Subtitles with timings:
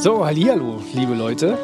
[0.00, 1.58] So, hallihallo, liebe Leute.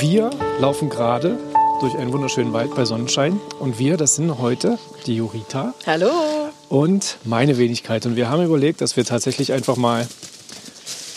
[0.00, 1.38] Wir laufen gerade
[1.80, 3.40] durch einen wunderschönen Wald bei Sonnenschein.
[3.60, 4.76] Und wir, das sind heute
[5.06, 6.10] die Jurita Hallo.
[6.68, 8.06] und meine Wenigkeit.
[8.06, 10.08] Und wir haben überlegt, dass wir tatsächlich einfach mal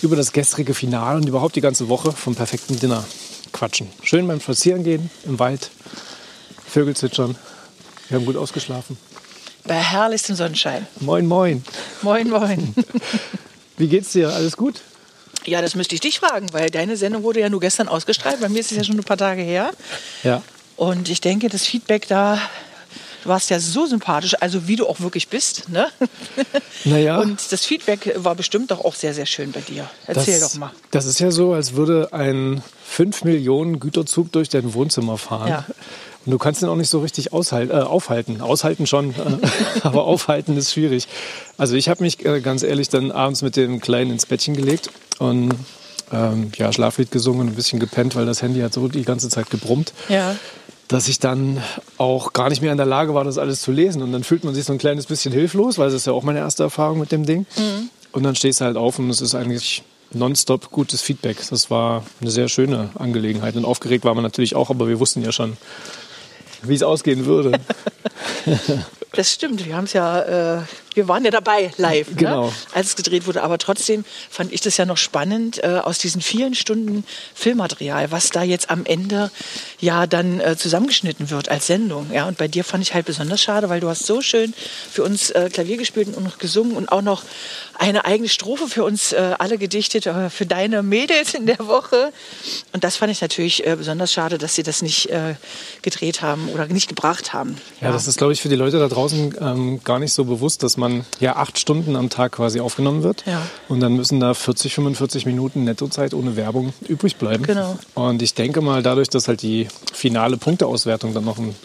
[0.03, 3.03] über das gestrige Finale und überhaupt die ganze Woche vom perfekten Dinner
[3.51, 3.89] quatschen.
[4.03, 5.71] Schön beim Spazierengehen im Wald,
[6.67, 7.35] Vögel zwitschern.
[8.09, 8.97] Wir haben gut ausgeschlafen.
[9.65, 10.85] Bei herrlichstem Sonnenschein.
[10.99, 11.63] Moin, moin.
[12.03, 12.75] Moin, moin.
[13.77, 14.29] Wie geht's dir?
[14.29, 14.81] Alles gut?
[15.45, 18.39] Ja, das müsste ich dich fragen, weil deine Sendung wurde ja nur gestern ausgestrahlt.
[18.39, 19.71] Bei mir ist es ja schon ein paar Tage her.
[20.23, 20.41] Ja.
[20.75, 22.39] Und ich denke, das Feedback da,
[23.23, 25.69] du warst ja so sympathisch, also wie du auch wirklich bist.
[25.69, 25.87] Ne?
[26.85, 27.19] Naja.
[27.19, 29.89] Und das Feedback war bestimmt doch auch sehr, sehr schön bei dir.
[30.05, 30.71] Erzähl das, doch mal.
[30.91, 35.47] Das ist ja so, als würde ein 5 Millionen Güterzug durch dein Wohnzimmer fahren.
[35.47, 35.65] Ja.
[36.25, 38.41] Und du kannst ihn auch nicht so richtig aushal- äh, aufhalten.
[38.41, 39.13] Aushalten schon, äh,
[39.83, 41.07] aber aufhalten ist schwierig.
[41.57, 44.89] Also ich habe mich äh, ganz ehrlich dann abends mit dem Kleinen ins Bettchen gelegt
[45.23, 45.53] und
[46.11, 49.29] ähm, ja, Schlaflied gesungen und ein bisschen gepennt, weil das Handy hat so die ganze
[49.29, 50.35] Zeit gebrummt, Ja.
[50.87, 51.61] dass ich dann
[51.97, 54.01] auch gar nicht mehr in der Lage war, das alles zu lesen.
[54.03, 56.23] Und dann fühlt man sich so ein kleines bisschen hilflos, weil das ist ja auch
[56.23, 57.45] meine erste Erfahrung mit dem Ding.
[58.11, 61.37] Und dann stehst du halt auf und es ist eigentlich nonstop gutes Feedback.
[61.49, 63.55] Das war eine sehr schöne Angelegenheit.
[63.55, 65.57] Und aufgeregt war man natürlich auch, aber wir wussten ja schon,
[66.61, 67.59] wie es ausgehen würde.
[69.15, 70.61] Das stimmt, wir haben es ja, äh,
[70.95, 72.47] wir waren ja dabei live, Genau.
[72.47, 73.43] ne, als es gedreht wurde.
[73.43, 77.03] Aber trotzdem fand ich das ja noch spannend äh, aus diesen vielen Stunden
[77.35, 79.29] Filmmaterial, was da jetzt am Ende
[79.79, 82.11] ja dann äh, zusammengeschnitten wird als Sendung.
[82.11, 84.51] Ja, und bei dir fand ich halt besonders schade, weil du hast so schön
[84.91, 87.21] für uns äh, Klavier gespielt und noch gesungen und auch noch
[87.77, 92.11] eine eigene Strophe für uns äh, alle gedichtet, äh, für deine Mädels in der Woche.
[92.71, 95.09] Und das fand ich natürlich besonders schade, dass sie das nicht
[95.81, 97.57] gedreht haben oder nicht gebracht haben.
[97.81, 100.63] Ja, das ist, glaube ich, für die Leute da draußen ähm, gar nicht so bewusst,
[100.63, 103.23] dass man ja acht Stunden am Tag quasi aufgenommen wird.
[103.25, 103.41] Ja.
[103.69, 107.43] Und dann müssen da 40, 45 Minuten Nettozeit ohne Werbung übrig bleiben.
[107.43, 107.77] Genau.
[107.95, 111.55] Und ich denke mal, dadurch, dass halt die finale Punkteauswertung dann noch ein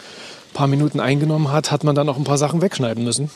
[0.54, 3.30] paar Minuten eingenommen hat, hat man dann noch ein paar Sachen wegschneiden müssen.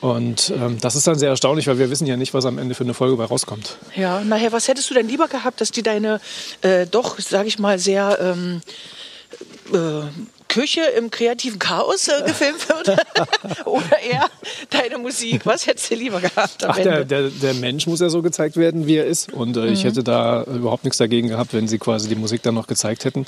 [0.00, 2.74] Und ähm, das ist dann sehr erstaunlich, weil wir wissen ja nicht, was am Ende
[2.74, 3.76] für eine Folge bei rauskommt.
[3.94, 6.20] Ja, nachher, was hättest du denn lieber gehabt, dass die deine
[6.62, 8.62] äh, doch, sage ich mal, sehr ähm,
[9.74, 10.06] äh,
[10.50, 12.98] Küche im kreativen Chaos äh, gefilmt wird?
[13.66, 14.26] Oder eher
[14.68, 15.46] deine Musik?
[15.46, 18.86] Was hättest du lieber gehabt Ach, der, der, der Mensch muss ja so gezeigt werden,
[18.86, 19.32] wie er ist.
[19.32, 19.72] Und äh, Mhm.
[19.72, 23.04] ich hätte da überhaupt nichts dagegen gehabt, wenn sie quasi die Musik dann noch gezeigt
[23.04, 23.24] hätten.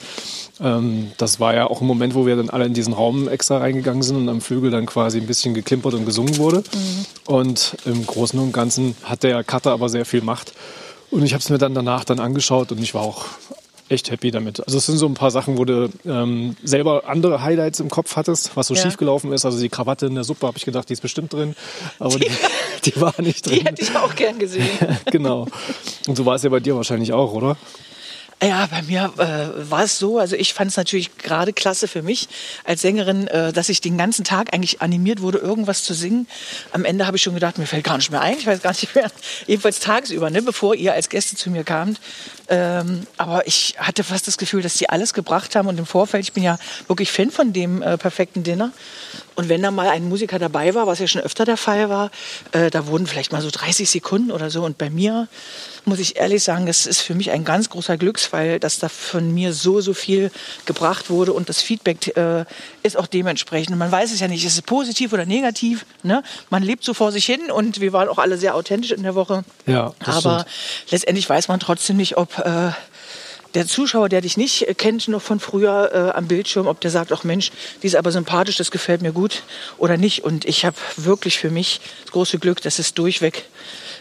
[0.60, 3.58] Ähm, das war ja auch ein Moment, wo wir dann alle in diesen Raum extra
[3.58, 6.58] reingegangen sind und am Flügel dann quasi ein bisschen geklimpert und gesungen wurde.
[6.58, 7.06] Mhm.
[7.32, 10.52] Und im Großen und Ganzen hat der Cutter aber sehr viel Macht.
[11.10, 13.26] Und ich habe es mir dann danach dann angeschaut und ich war auch
[13.92, 14.64] echt happy damit.
[14.64, 18.16] Also es sind so ein paar Sachen, wo du ähm, selber andere Highlights im Kopf
[18.16, 18.82] hattest, was so Ja.
[18.82, 19.44] schief gelaufen ist.
[19.44, 21.54] Also die Krawatte in der Suppe habe ich gedacht, die ist bestimmt drin,
[21.98, 22.30] aber die,
[22.84, 23.60] die war nicht drin.
[23.60, 24.68] Die hätte ich auch gern gesehen.
[25.10, 25.46] genau.
[26.06, 27.56] Und so war es ja bei dir wahrscheinlich auch, oder?
[28.44, 32.02] Ja, bei mir äh, war es so, also ich fand es natürlich gerade klasse für
[32.02, 32.28] mich
[32.64, 36.26] als Sängerin, äh, dass ich den ganzen Tag eigentlich animiert wurde, irgendwas zu singen.
[36.72, 38.70] Am Ende habe ich schon gedacht, mir fällt gar nicht mehr ein, ich weiß gar
[38.72, 39.08] nicht mehr,
[39.46, 42.00] jedenfalls tagsüber, ne, bevor ihr als Gäste zu mir kamt.
[42.48, 46.24] Ähm, aber ich hatte fast das Gefühl, dass die alles gebracht haben und im Vorfeld,
[46.24, 46.58] ich bin ja
[46.88, 48.72] wirklich Fan von dem äh, perfekten Dinner.
[49.34, 52.10] Und wenn da mal ein Musiker dabei war, was ja schon öfter der Fall war,
[52.52, 54.62] äh, da wurden vielleicht mal so 30 Sekunden oder so.
[54.64, 55.28] Und bei mir
[55.84, 59.32] muss ich ehrlich sagen, das ist für mich ein ganz großer Glücksfall, dass da von
[59.32, 60.30] mir so, so viel
[60.66, 62.44] gebracht wurde und das Feedback äh,
[62.82, 63.72] ist auch dementsprechend.
[63.72, 65.86] Und man weiß es ja nicht, ist es positiv oder negativ.
[66.02, 66.22] Ne?
[66.50, 69.14] Man lebt so vor sich hin und wir waren auch alle sehr authentisch in der
[69.14, 69.44] Woche.
[69.66, 70.90] Ja, das Aber stimmt.
[70.90, 72.72] letztendlich weiß man trotzdem nicht, ob äh,
[73.54, 77.12] der Zuschauer, der dich nicht kennt, noch von früher äh, am Bildschirm, ob der sagt,
[77.12, 77.50] ach Mensch,
[77.82, 79.42] die ist aber sympathisch, das gefällt mir gut
[79.78, 80.24] oder nicht.
[80.24, 83.44] Und ich habe wirklich für mich das große Glück, dass es durchweg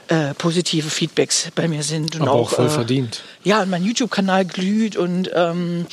[0.07, 2.15] äh, positive Feedbacks bei mir sind.
[2.15, 3.21] Und Aber auch voll äh, verdient.
[3.43, 5.85] Ja, und mein YouTube-Kanal glüht und ähm,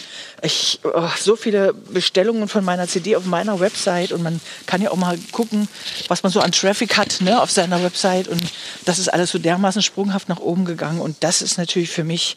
[0.42, 4.90] ich oh, so viele Bestellungen von meiner CD auf meiner Website und man kann ja
[4.90, 5.68] auch mal gucken,
[6.08, 8.42] was man so an Traffic hat ne, auf seiner Website und
[8.84, 12.36] das ist alles so dermaßen sprunghaft nach oben gegangen und das ist natürlich für mich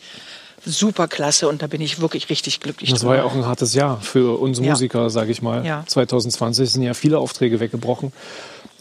[0.63, 3.09] super klasse und da bin ich wirklich richtig glücklich Das drüber.
[3.11, 4.65] war ja auch ein hartes Jahr für uns Ja.
[4.71, 5.65] Musiker, sage ich mal.
[5.65, 5.83] Ja.
[5.87, 8.13] 2020 sind ja viele Aufträge weggebrochen.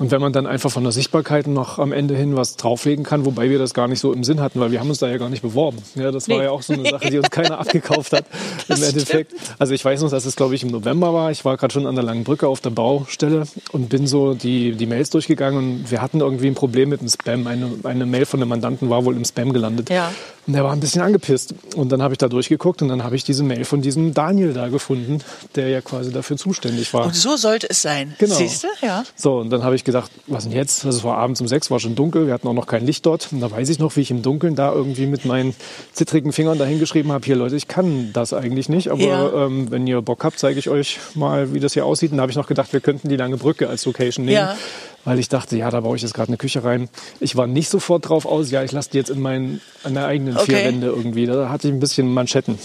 [0.00, 3.26] Und wenn man dann einfach von der Sichtbarkeit noch am Ende hin was drauflegen kann,
[3.26, 5.19] wobei wir das gar nicht so im Sinn hatten, weil wir haben uns da ja
[5.19, 5.76] gar nicht beworben.
[5.94, 6.44] Ja, das war Nee.
[6.44, 8.25] ja auch so eine Sache, die uns keiner abgekauft hat
[8.69, 9.35] im Das Endeffekt.
[9.58, 11.31] Also ich weiß noch, dass es glaube ich im November war.
[11.31, 14.73] Ich war gerade schon an der Langen Brücke auf der Baustelle und bin so die,
[14.73, 17.46] die Mails durchgegangen und wir hatten irgendwie ein Problem mit dem Spam.
[17.46, 19.91] Eine, eine Mail von einem Mandanten war wohl im Spam gelandet.
[19.91, 20.11] Ja.
[20.46, 21.55] Und der war ein bisschen angepisst.
[21.76, 24.55] Und dann habe ich da durchgeguckt und dann habe ich diese Mail von diesem Daniel
[24.55, 25.19] da gefunden,
[25.55, 27.05] der ja quasi dafür zuständig war.
[27.05, 28.14] Und so sollte es sein.
[28.19, 28.35] Genau.
[28.35, 28.69] Siehst du?
[28.81, 29.05] Ja.
[29.14, 30.84] So, und dann habe ich gedacht, was denn jetzt?
[30.84, 33.06] Also es war abends um sechs, war schon dunkel, wir hatten auch noch kein Licht
[33.06, 33.28] dort.
[33.32, 35.54] Und da weiß ich noch, wie ich im Dunkeln da irgendwie mit meinen
[35.92, 39.46] zittrigen Fingern dahingeschrieben habe, hier Leute, ich kann das eigentlich nicht, aber Ja.
[39.46, 42.10] ähm, wenn ihr Bock habt, zeige ich euch mal, wie das hier aussieht.
[42.12, 44.37] Und da habe ich noch gedacht, wir könnten die lange Brücke als Location nehmen.
[44.37, 44.56] Ja.
[45.04, 46.88] Weil ich dachte, ja, da baue ich jetzt gerade eine Küche rein.
[47.20, 50.06] Ich war nicht sofort drauf aus, ja, ich lasse die jetzt in meinen an der
[50.06, 50.64] eigenen vier Okay.
[50.66, 51.25] Wände irgendwie.
[51.26, 52.58] Da hatte ich ein bisschen Manschetten.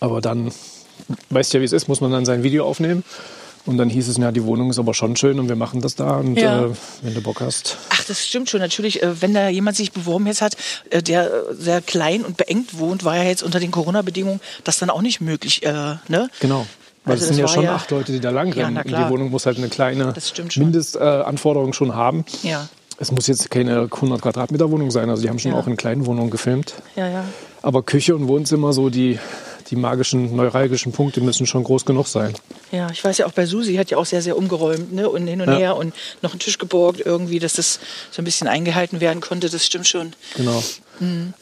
[0.00, 0.50] Aber dann,
[1.30, 3.04] weißt ja, wie es ist, muss man dann sein Video aufnehmen.
[3.66, 5.94] Und dann hieß es, ja, die Wohnung ist aber schon schön und wir machen das
[5.96, 6.16] da.
[6.18, 6.66] Und Ja.
[6.66, 6.70] äh,
[7.02, 7.76] wenn du Bock hast.
[7.90, 8.60] Ach, das stimmt schon.
[8.60, 10.56] Natürlich, äh, wenn da jemand sich beworben jetzt hat,
[10.90, 14.78] äh, der äh, sehr klein und beengt wohnt, war ja jetzt unter den Corona-Bedingungen das
[14.78, 15.64] dann auch nicht möglich.
[15.64, 15.72] Äh,
[16.08, 16.30] ne?
[16.40, 16.66] Genau.
[17.04, 19.30] Weil Also es sind ja schon ja- acht Leute, die da lang Ja, die Wohnung
[19.30, 20.12] muss halt eine kleine.
[20.56, 22.24] Mindestanforderung Anforderung schon haben.
[22.42, 22.68] Ja.
[22.98, 25.10] Es muss jetzt keine 100 Quadratmeter Wohnung sein.
[25.10, 25.58] Also die haben schon Ja.
[25.58, 26.74] auch in kleinen Wohnungen gefilmt.
[26.96, 27.24] Ja, ja.
[27.62, 29.18] Aber Küche und Wohnzimmer, so die,
[29.70, 32.34] die magischen, neuralgischen Punkte müssen schon groß genug sein.
[32.72, 35.08] Ja, ich weiß ja auch bei Susi hat ja auch sehr, sehr umgeräumt ne?
[35.08, 35.56] und hin und Ja.
[35.58, 37.80] her und noch einen Tisch geborgt irgendwie, dass das
[38.10, 39.48] so ein bisschen eingehalten werden konnte.
[39.50, 40.12] Das stimmt schon.
[40.36, 40.62] Genau.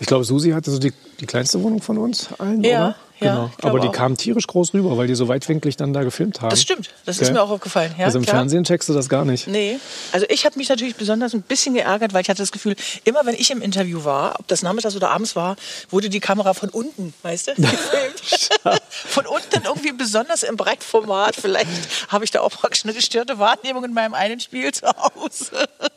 [0.00, 2.64] Ich glaube, Susi hatte so die, die kleinste Wohnung von uns allen, Mhm.
[2.64, 2.96] Ja, oder?
[3.24, 3.50] Ja, Genau.
[3.62, 3.92] Aber die auch.
[3.92, 6.50] kam tierisch groß rüber, weil die so weitwinklig dann da gefilmt haben.
[6.50, 6.90] Das stimmt.
[7.04, 7.32] Das ist Gell?
[7.34, 7.94] mir auch aufgefallen.
[7.98, 8.36] Ja, also im klar.
[8.36, 9.46] Fernsehen checkst du das gar nicht.
[9.48, 9.78] Nee,
[10.12, 13.24] also ich habe mich natürlich besonders ein bisschen geärgert, weil ich hatte das Gefühl, immer
[13.26, 15.56] wenn ich im Interview war, ob das nachmittags oder abends war,
[15.90, 18.50] wurde die Kamera von unten, weißt du, gefilmt.
[18.90, 21.36] von unten irgendwie besonders im Breitformat.
[21.36, 21.68] Vielleicht
[22.08, 25.50] habe ich da auch praktisch eine gestörte Wahrnehmung in meinem einen Spiel zu Hause.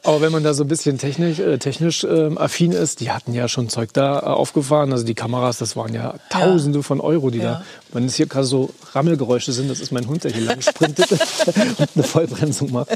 [0.03, 3.33] Aber wenn man da so ein bisschen technisch, äh, technisch ähm, affin ist, die hatten
[3.33, 4.91] ja schon Zeug da äh, aufgefahren.
[4.91, 7.43] Also die Kameras, das waren ja Tausende von Euro, die Ja.
[7.43, 7.65] da.
[7.93, 11.11] Wenn es hier gerade so Rammelgeräusche sind, das ist mein Hund, der hier lang sprintet
[11.77, 12.89] und eine Vollbremsung macht.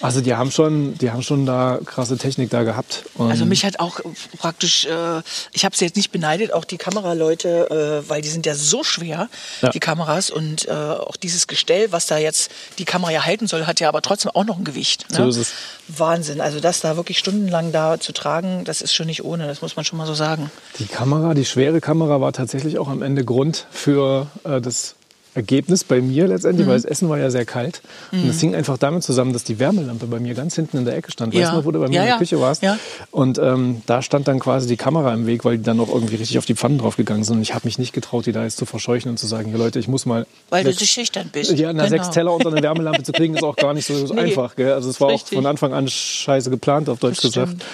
[0.00, 3.04] Also die haben schon, die haben schon da krasse Technik da gehabt.
[3.14, 4.00] Und Also mich hat auch
[4.38, 5.22] praktisch, äh,
[5.52, 8.84] ich habe es jetzt nicht beneidet, auch die Kameraleute, äh, weil die sind ja so
[8.84, 9.28] schwer,
[9.62, 9.70] Ja.
[9.70, 13.66] die Kameras und äh, auch dieses Gestell, was da jetzt die Kamera ja halten soll,
[13.66, 15.10] hat ja aber trotzdem auch noch ein Gewicht.
[15.10, 15.16] Ne?
[15.16, 15.52] So ist es.
[15.88, 19.62] Wahnsinn, also das da wirklich stundenlang da zu tragen, das ist schon nicht ohne, das
[19.62, 20.50] muss man schon mal so sagen.
[20.78, 24.94] Die Kamera, die schwere Kamera war tatsächlich auch am Ende Grund für äh, das
[25.36, 26.70] Ergebnis bei mir letztendlich, Mhm.
[26.70, 27.82] weil das Essen war ja sehr kalt.
[28.12, 30.96] Und es hing einfach damit zusammen, dass die Wärmelampe bei mir ganz hinten in der
[30.96, 31.34] Ecke stand.
[31.34, 31.42] Ja.
[31.42, 32.18] Weißt du noch, wo du bei mir Ja, in der ja.
[32.18, 32.62] Küche warst?
[32.62, 32.78] Ja.
[33.10, 36.16] Und ähm, da stand dann quasi die Kamera im Weg, weil die dann noch irgendwie
[36.16, 37.36] richtig auf die Pfannen draufgegangen sind.
[37.36, 39.58] Und ich habe mich nicht getraut, die da jetzt zu verscheuchen und zu sagen, hier
[39.58, 40.26] Leute, ich muss mal...
[40.50, 41.52] Weil du so schüchtern bist.
[41.52, 41.96] Ja, na, Genau.
[41.96, 44.20] sechs Teller unter eine Wärmelampe zu kriegen, ist auch gar nicht so, Nee.
[44.20, 44.56] einfach.
[44.56, 44.72] Gell?
[44.72, 45.36] Also es war auch Richtig.
[45.36, 47.48] von Anfang an scheiße geplant, auf Deutsch Das gesagt.
[47.48, 47.64] stimmt.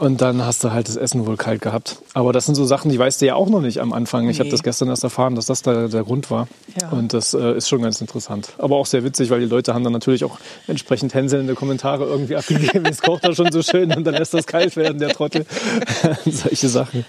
[0.00, 1.98] Und dann hast du halt das Essen wohl kalt gehabt.
[2.14, 4.28] Aber das sind so Sachen, die weißt du ja auch noch nicht am Anfang.
[4.30, 4.50] Ich habe Nee.
[4.52, 6.48] das gestern erst erfahren, dass das da der Grund war.
[6.80, 6.88] Ja.
[6.88, 8.48] Und das äh, ist schon ganz interessant.
[8.58, 12.34] Aber auch sehr witzig, weil die Leute haben dann natürlich auch entsprechend hänselnde Kommentare irgendwie
[12.40, 12.86] abgegeben.
[12.86, 15.44] Es kocht da schon so schön und dann lässt das kalt werden, der Trottel.
[16.24, 17.04] Solche Sachen.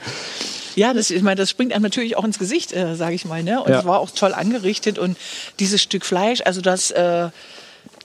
[0.76, 3.42] Ja, das, ich meine, das springt einem natürlich auch ins Gesicht, äh, sage ich mal.
[3.44, 3.62] Ne?
[3.64, 3.80] Und Ja.
[3.80, 5.18] es war auch toll angerichtet und
[5.60, 7.30] dieses Stück Fleisch, also das, äh,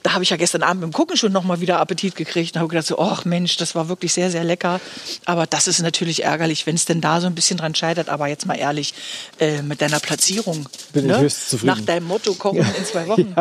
[0.03, 2.59] da habe ich ja gestern Abend beim Gucken schon noch mal wieder Appetit gekriegt und
[2.61, 4.79] habe gedacht so, ach Mensch, das war wirklich sehr, sehr lecker.
[5.25, 8.09] Aber das ist natürlich ärgerlich, wenn es denn da so ein bisschen dran scheitert.
[8.09, 8.93] Aber jetzt mal ehrlich,
[9.39, 10.65] äh, mit deiner Platzierung, ne?
[10.93, 11.67] Bin ich höchst zufrieden.
[11.67, 13.35] nach deinem Motto kochen in zwei Wochen.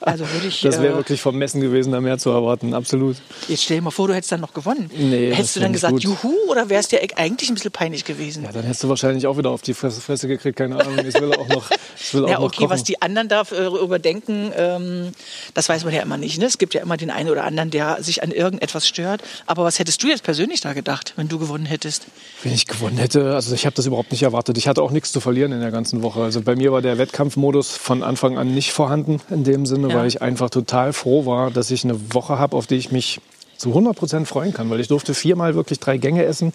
[0.00, 2.74] Also würde ich, Das wäre äh, wirklich vom Messen gewesen, da mehr zu erwarten.
[2.74, 3.16] Absolut.
[3.48, 4.90] jetzt stell dir mal vor, du hättest dann noch gewonnen.
[4.96, 6.02] Nee, Hättest du dann gesagt, gut.
[6.02, 8.44] juhu, oder wär's dir eigentlich ein bisschen peinlich gewesen?
[8.44, 10.56] Ja, dann hättest du wahrscheinlich auch wieder auf die Fresse, Fresse gekriegt.
[10.58, 10.98] Keine Ahnung.
[11.06, 12.70] Ich will auch noch, ich will auch Ja, noch okay, kochen.
[12.70, 15.12] was die anderen darüber denken, ähm,
[15.54, 16.38] das weiß man ja immer nicht.
[16.38, 16.46] Ne?
[16.46, 19.22] Es gibt ja immer den einen oder anderen, der sich an irgendetwas stört.
[19.46, 22.06] Aber was hättest du jetzt persönlich da gedacht, wenn du gewonnen hättest?
[22.42, 24.58] Wenn ich gewonnen hätte, also ich habe das überhaupt nicht erwartet.
[24.58, 26.22] Ich hatte auch nichts zu verlieren in der ganzen Woche.
[26.22, 29.94] Also bei mir war der Wettkampfmodus von Anfang an nicht vorhanden in dem Sinne, Ja.
[29.96, 33.20] weil ich einfach total froh war, dass ich eine Woche habe, auf die ich mich
[33.56, 36.52] zu 100 Prozent freuen kann, weil ich durfte viermal wirklich drei Gänge essen,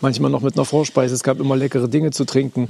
[0.00, 1.14] manchmal noch mit einer Vorspeise.
[1.14, 2.68] Es gab immer leckere Dinge zu trinken.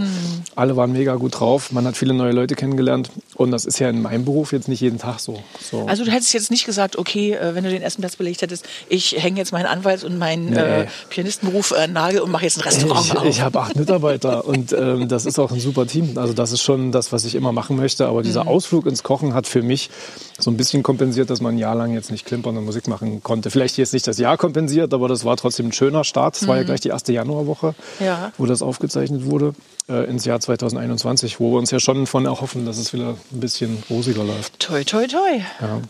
[0.54, 1.72] Alle waren mega gut drauf.
[1.72, 4.80] Man hat viele neue Leute kennengelernt und das ist ja in meinem Beruf jetzt nicht
[4.80, 5.42] jeden Tag so.
[5.70, 5.86] so.
[5.86, 8.64] Also du hättest jetzt nicht gesagt, okay, äh, wenn du den ersten Platz belegt hättest,
[8.88, 10.88] ich hänge jetzt meinen Anwalts- und meinen äh, Nee.
[11.10, 13.24] Pianistenberuf äh, Nagel und mache jetzt ein Restaurant Ich, auf.
[13.26, 16.16] ich habe acht Mitarbeiter und ähm, das ist auch ein super Team.
[16.16, 18.06] Also das ist schon das, was ich immer machen möchte.
[18.06, 18.48] Aber dieser Mhm.
[18.50, 19.90] Ausflug ins Kochen hat für mich
[20.38, 23.22] so ein bisschen kompensiert, dass man ein Jahr lang jetzt nicht klimpern und Musik machen
[23.22, 23.50] konnte.
[23.50, 26.36] Vielleicht jetzt nicht das Jahr kompensiert, aber das war trotzdem ein schöner Start.
[26.36, 28.06] Es war ja gleich die erste Januarwoche, Mhm.
[28.06, 28.32] Ja.
[28.38, 29.54] wo das aufgezeichnet wurde
[29.88, 33.40] äh, ins Jahr 2021, wo wir uns ja schon von erhoffen, dass es wieder ein
[33.40, 34.58] bisschen rosiger läuft.
[34.60, 35.40] Toi, toi, toi.
[35.60, 35.80] Ja.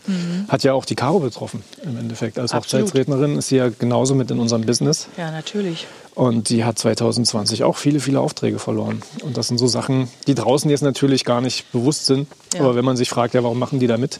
[0.49, 2.37] Hat ja auch die Caro betroffen im Endeffekt.
[2.39, 2.57] Als Mhm.
[2.57, 2.85] Absolut.
[2.87, 5.07] Hochzeitsrednerin ist sie ja genauso mit in unserem Business.
[5.17, 5.87] Ja, natürlich.
[6.13, 9.01] Und die hat 2020 auch viele, viele Aufträge verloren.
[9.23, 12.27] Und das sind so Sachen, die draußen jetzt natürlich gar nicht bewusst sind.
[12.53, 12.61] Ja.
[12.61, 14.19] Aber wenn man sich fragt, ja, warum machen die da mit?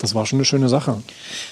[0.00, 1.02] Das war schon eine schöne Sache.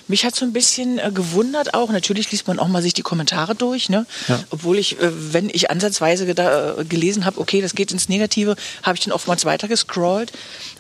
[0.08, 1.90] Mich hat so ein bisschen äh, gewundert auch.
[1.90, 3.90] Natürlich liest man auch mal sich die Kommentare durch.
[3.90, 4.06] Ne?
[4.26, 4.42] Ja.
[4.48, 8.96] Obwohl ich, äh, wenn ich ansatzweise äh, gelesen habe, okay, das geht ins Negative, habe
[8.96, 10.32] ich dann oftmals weiter gescrollt.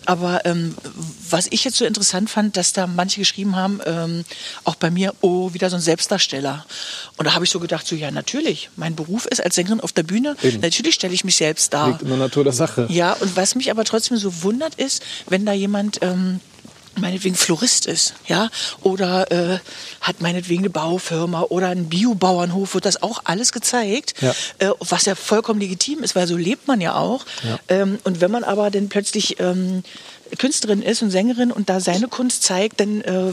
[0.06, 0.74] Aber ähm,
[1.28, 4.24] was ich jetzt so interessant fand, dass da manche geschrieben haben, ähm,
[4.64, 6.64] auch bei mir, oh, wieder so ein Selbstdarsteller.
[7.18, 8.70] Und da habe ich so gedacht, so ja, natürlich.
[8.76, 10.36] Mein Beruf ist als Sängerin auf der Bühne.
[10.42, 10.60] Eben.
[10.60, 11.88] Natürlich stelle ich mich selbst dar.
[11.88, 12.86] Liegt in der Natur der Sache.
[12.88, 16.40] Ja, und was mich aber trotzdem so wundert ist, wenn da jemand ähm,
[17.00, 18.50] meinetwegen Florist ist, ja,
[18.82, 19.58] oder äh,
[20.00, 24.30] hat meinetwegen eine Baufirma oder einen Biobauernhof, wird das auch alles gezeigt, Ja.
[24.58, 27.24] äh, was ja vollkommen legitim ist, weil so lebt man ja auch.
[27.44, 27.58] Ja.
[27.68, 29.82] Ähm, und wenn man aber dann plötzlich ähm,
[30.38, 33.32] Künstlerin ist und Sängerin und da seine Kunst zeigt, dann äh,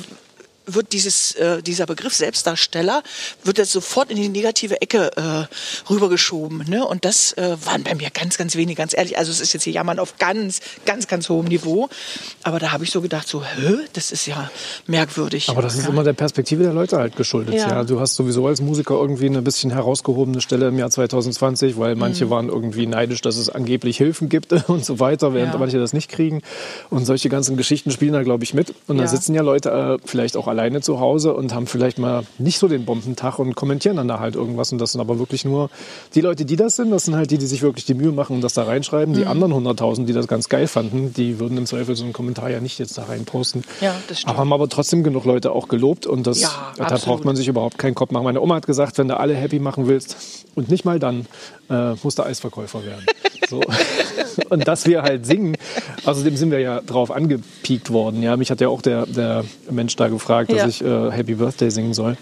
[0.67, 3.03] wird dieses, äh, dieser Begriff Selbstdarsteller,
[3.43, 6.65] wird jetzt sofort in die negative Ecke äh, rübergeschoben.
[6.67, 6.85] Ne?
[6.85, 9.17] Und das äh, waren bei mir ganz, ganz wenig, ganz ehrlich.
[9.17, 11.89] Also es ist jetzt hier Jammern auf ganz, ganz, ganz hohem Niveau.
[12.43, 14.49] Aber da habe ich so gedacht, so, hä, das ist ja
[14.87, 15.49] merkwürdig.
[15.49, 15.89] Aber das ist ja.
[15.89, 17.55] immer der Perspektive der Leute halt geschuldet.
[17.55, 17.69] Ja.
[17.69, 17.83] Ja.
[17.83, 21.99] Du hast sowieso als Musiker irgendwie eine bisschen herausgehobene Stelle im Jahr 2020, weil Mhm.
[21.99, 25.59] manche waren irgendwie neidisch, dass es angeblich Hilfen gibt und so weiter, während Ja.
[25.59, 26.41] manche das nicht kriegen.
[26.89, 28.73] Und solche ganzen Geschichten spielen da, glaube ich, mit.
[28.87, 32.23] Und da sitzen ja Leute äh, vielleicht auch alleine zu Hause und haben vielleicht mal
[32.37, 34.71] nicht so den Bombentag und kommentieren dann da halt irgendwas.
[34.71, 35.69] Und das sind aber wirklich nur
[36.15, 38.37] die Leute, die das sind, das sind halt die, die sich wirklich die Mühe machen
[38.37, 39.13] und das da reinschreiben.
[39.13, 39.17] Mhm.
[39.17, 42.49] Die anderen 100.000, die das ganz geil fanden, die würden im Zweifel so einen Kommentar
[42.49, 43.63] ja nicht jetzt da rein posten.
[43.81, 44.29] Ja, das stimmt.
[44.29, 47.03] Aber haben aber trotzdem genug Leute auch gelobt und das, Ja, da absolut.
[47.03, 48.23] braucht man sich überhaupt keinen Kopf machen.
[48.23, 51.27] Meine Oma hat gesagt, wenn du alle happy machen willst und nicht mal dann,
[51.69, 53.05] äh, musst du Eisverkäufer werden.
[53.47, 53.61] So.
[54.49, 55.55] Und dass wir halt singen,
[56.03, 57.11] außerdem sind wir ja drauf
[57.65, 58.21] angepiekt worden.
[58.21, 60.67] Ja, mich hat ja auch der, der Mensch da gefragt, dass Ja.
[60.67, 62.17] ich äh, Happy Birthday singen soll.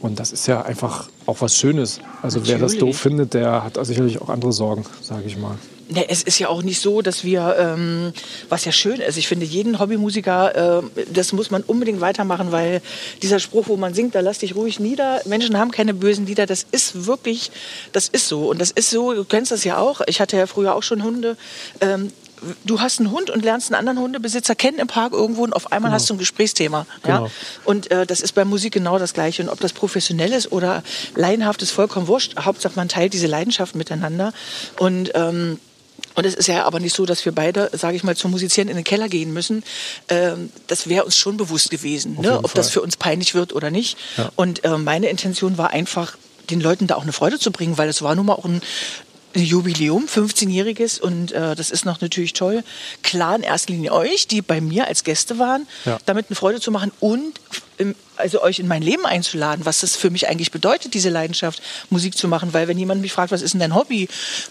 [0.00, 2.00] Und das ist ja einfach auch was Schönes.
[2.22, 2.94] Also wer das Natürlich.
[2.94, 5.56] doof findet, der hat sicherlich auch andere Sorgen, sage ich mal.
[5.92, 8.12] Ne, es ist ja auch nicht so, dass wir, ähm,
[8.48, 12.80] was ja schön ist, ich finde, jeden Hobbymusiker, äh, das muss man unbedingt weitermachen, weil
[13.22, 16.46] dieser Spruch, wo man singt, da lass dich ruhig nieder, Menschen haben keine bösen Lieder,
[16.46, 17.50] das ist wirklich,
[17.90, 18.50] das ist so.
[18.50, 21.02] Und das ist so, du kennst das ja auch, ich hatte ja früher auch schon
[21.02, 21.36] Hunde.
[21.80, 22.12] Ähm,
[22.64, 25.72] Du hast einen Hund und lernst einen anderen Hundebesitzer kennen im Park irgendwo und auf
[25.72, 26.86] einmal hast du ein Gesprächsthema.
[27.06, 27.18] Ja?
[27.18, 27.30] Genau.
[27.64, 29.42] Und äh, das ist bei Musik genau das Gleiche.
[29.42, 30.82] Und ob das professionell ist oder
[31.14, 32.36] laienhaft ist, vollkommen wurscht.
[32.38, 34.32] Hauptsache, man teilt diese Leidenschaft miteinander.
[34.78, 35.58] Und ähm,
[36.14, 38.68] und es ist ja aber nicht so, dass wir beide, sage ich mal, zum Musizieren
[38.68, 39.62] in den Keller gehen müssen.
[40.08, 42.38] Ähm, das wäre uns schon bewusst gewesen, ne?
[42.38, 42.74] ob das Fall.
[42.74, 43.96] für uns peinlich wird oder nicht.
[44.16, 44.30] Ja.
[44.36, 46.16] Und äh, meine Intention war einfach,
[46.50, 48.60] den Leuten da auch eine Freude zu bringen, weil es war nun mal auch ein
[49.34, 52.64] Jubiläum, 15-jähriges und äh, das ist noch natürlich toll.
[53.02, 55.98] Klar in erster Linie euch, die bei mir als Gäste waren, Ja.
[56.06, 57.40] damit eine Freude zu machen und
[57.78, 61.62] im, also euch in mein Leben einzuladen, was das für mich eigentlich bedeutet, diese Leidenschaft,
[61.90, 62.52] Musik zu machen.
[62.52, 64.08] Weil wenn jemand mich fragt, was ist denn dein Hobby,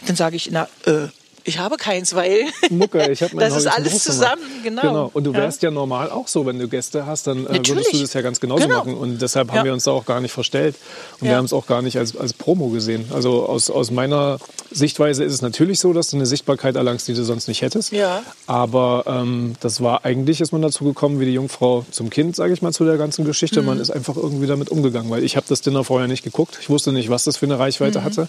[0.07, 1.07] dann sage ich, na, äh,
[1.43, 4.81] ich habe keins, weil Mucke, ich habe mein das ist alles zusammen, genau.
[4.81, 5.11] genau.
[5.13, 5.39] Und du Ja.
[5.39, 5.71] wärst ja.
[5.71, 8.63] normal auch so, wenn du Gäste hast, dann äh, würdest du das ja ganz genauso
[8.67, 8.79] Genau.
[8.79, 8.93] machen.
[8.95, 9.63] Und deshalb haben Ja.
[9.65, 10.75] wir uns da auch gar nicht verstellt.
[11.19, 11.37] Und wir Ja.
[11.37, 13.05] haben es auch gar nicht als, als Promo gesehen.
[13.13, 14.39] Also aus, aus meiner
[14.71, 17.91] Sichtweise ist es natürlich so, dass du eine Sichtbarkeit erlangst, die du sonst nicht hättest.
[17.91, 18.21] Ja.
[18.47, 22.53] Aber ähm, das war eigentlich, ist man dazu gekommen, wie die Jungfrau zum Kind, sage
[22.53, 23.61] ich mal, zu der ganzen Geschichte.
[23.61, 23.67] Mhm.
[23.67, 26.57] Man ist einfach irgendwie damit umgegangen, weil ich habe das Dinner vorher nicht geguckt.
[26.61, 27.61] Ich wusste nicht, was das für eine Mhm.
[27.61, 28.27] Reichweite hatte.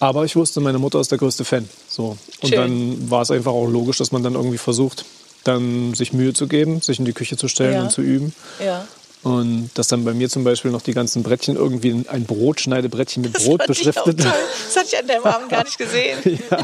[0.00, 1.68] Aber ich wusste, meine Mutter ist der größte Fan.
[1.88, 2.16] So.
[2.42, 2.58] Und Schön.
[2.58, 5.04] dann war es einfach auch logisch, dass man dann irgendwie versucht,
[5.44, 7.82] dann sich Mühe zu geben, sich in die Küche zu stellen Ja.
[7.82, 8.34] und zu üben.
[8.64, 8.86] Ja.
[9.22, 13.22] Und dass dann bei mir zum Beispiel noch die ganzen Brettchen irgendwie in ein Brotschneidebrettchen
[13.22, 14.18] mit Brot auch beschriftet.
[14.74, 16.18] Das hatte ich an deinem Abend gar nicht gesehen.
[16.50, 16.58] ja,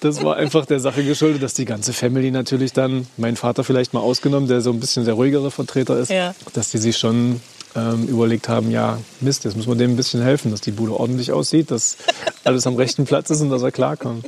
[0.00, 3.94] das war einfach der Sache geschuldet, dass die ganze Family natürlich dann, mein Vater vielleicht
[3.94, 6.34] mal ausgenommen, der so ein bisschen der ruhigere Vertreter ist, Ja.
[6.52, 7.40] dass die sich schon
[7.78, 10.98] ähm, überlegt haben, ja, Mist, jetzt muss man dem ein bisschen helfen, dass die Bude
[10.98, 11.96] ordentlich aussieht, dass
[12.44, 14.26] alles am rechten Platz ist und dass er klarkommt.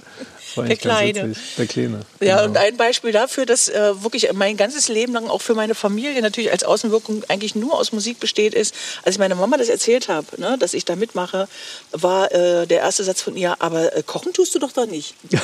[0.56, 1.30] Der Kleine.
[1.30, 1.42] witzig.
[1.56, 2.00] Der Kleine.
[2.20, 2.48] Ja, genau.
[2.48, 6.20] und ein Beispiel dafür, dass äh, wirklich mein ganzes Leben lang auch für meine Familie
[6.22, 8.74] natürlich als Außenwirkung eigentlich nur aus Musik besteht ist.
[9.02, 11.48] Als ich meiner Mama das erzählt habe, ne, dass ich da mitmache,
[11.92, 15.14] war äh, der erste Satz von ihr, aber äh, kochen tust du doch da nicht.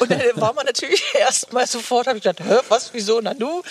[0.00, 3.62] und dann war man natürlich erstmal sofort, habe ich gedacht, Hä, was, wieso, na du?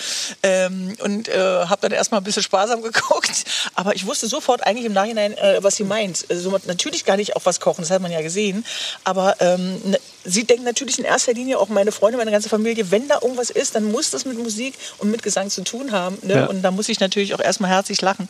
[0.43, 3.43] Ähm, und äh, habe dann erstmal ein bisschen sparsam geguckt.
[3.75, 6.25] Aber ich wusste sofort eigentlich im Nachhinein, äh, was sie meint.
[6.29, 8.65] Also natürlich gar nicht auf was kochen, das hat man ja gesehen.
[9.03, 12.91] Aber ähm, ne, sie denkt natürlich in erster Linie, auch meine Freunde, meine ganze Familie,
[12.91, 16.17] wenn da irgendwas ist, dann muss das mit Musik und mit Gesang zu tun haben.
[16.21, 16.33] Ne?
[16.33, 16.45] Ja.
[16.47, 18.27] Und da muss ich natürlich auch erstmal herzlich lachen.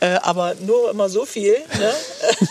[0.00, 1.52] Äh, aber nur immer so viel.
[1.52, 1.92] Ne?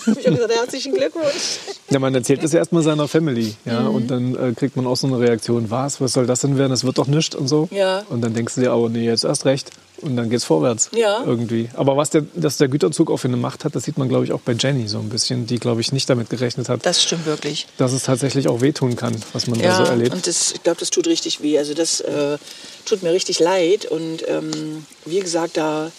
[0.17, 1.59] ich habe gesagt, herzlichen Glückwunsch.
[1.89, 3.95] Ja, man erzählt das ja erstmal seiner Family, ja, Mhm.
[3.95, 6.71] und dann äh, kriegt man auch so eine Reaktion, was, was soll das denn werden,
[6.71, 7.67] das wird doch nichts und so.
[7.71, 8.03] Ja.
[8.09, 9.69] Und dann denkst du dir, aber nee, jetzt erst recht.
[10.01, 10.89] Und dann geht's vorwärts.
[10.93, 11.23] Ja.
[11.25, 11.69] Irgendwie.
[11.73, 14.25] Aber was der, dass der Güterzug auch für eine Macht hat, das sieht man, glaube
[14.25, 17.01] ich, auch bei Jenny so ein bisschen, die, glaube ich, nicht damit gerechnet hat, Das
[17.01, 17.67] stimmt wirklich.
[17.77, 20.13] dass es tatsächlich auch wehtun kann, was man da Ja, so erlebt.
[20.13, 21.57] und das, ich glaube, das tut richtig weh.
[21.57, 22.37] Also das äh,
[22.85, 23.85] tut mir richtig leid.
[23.85, 25.91] Und ähm, wie gesagt, da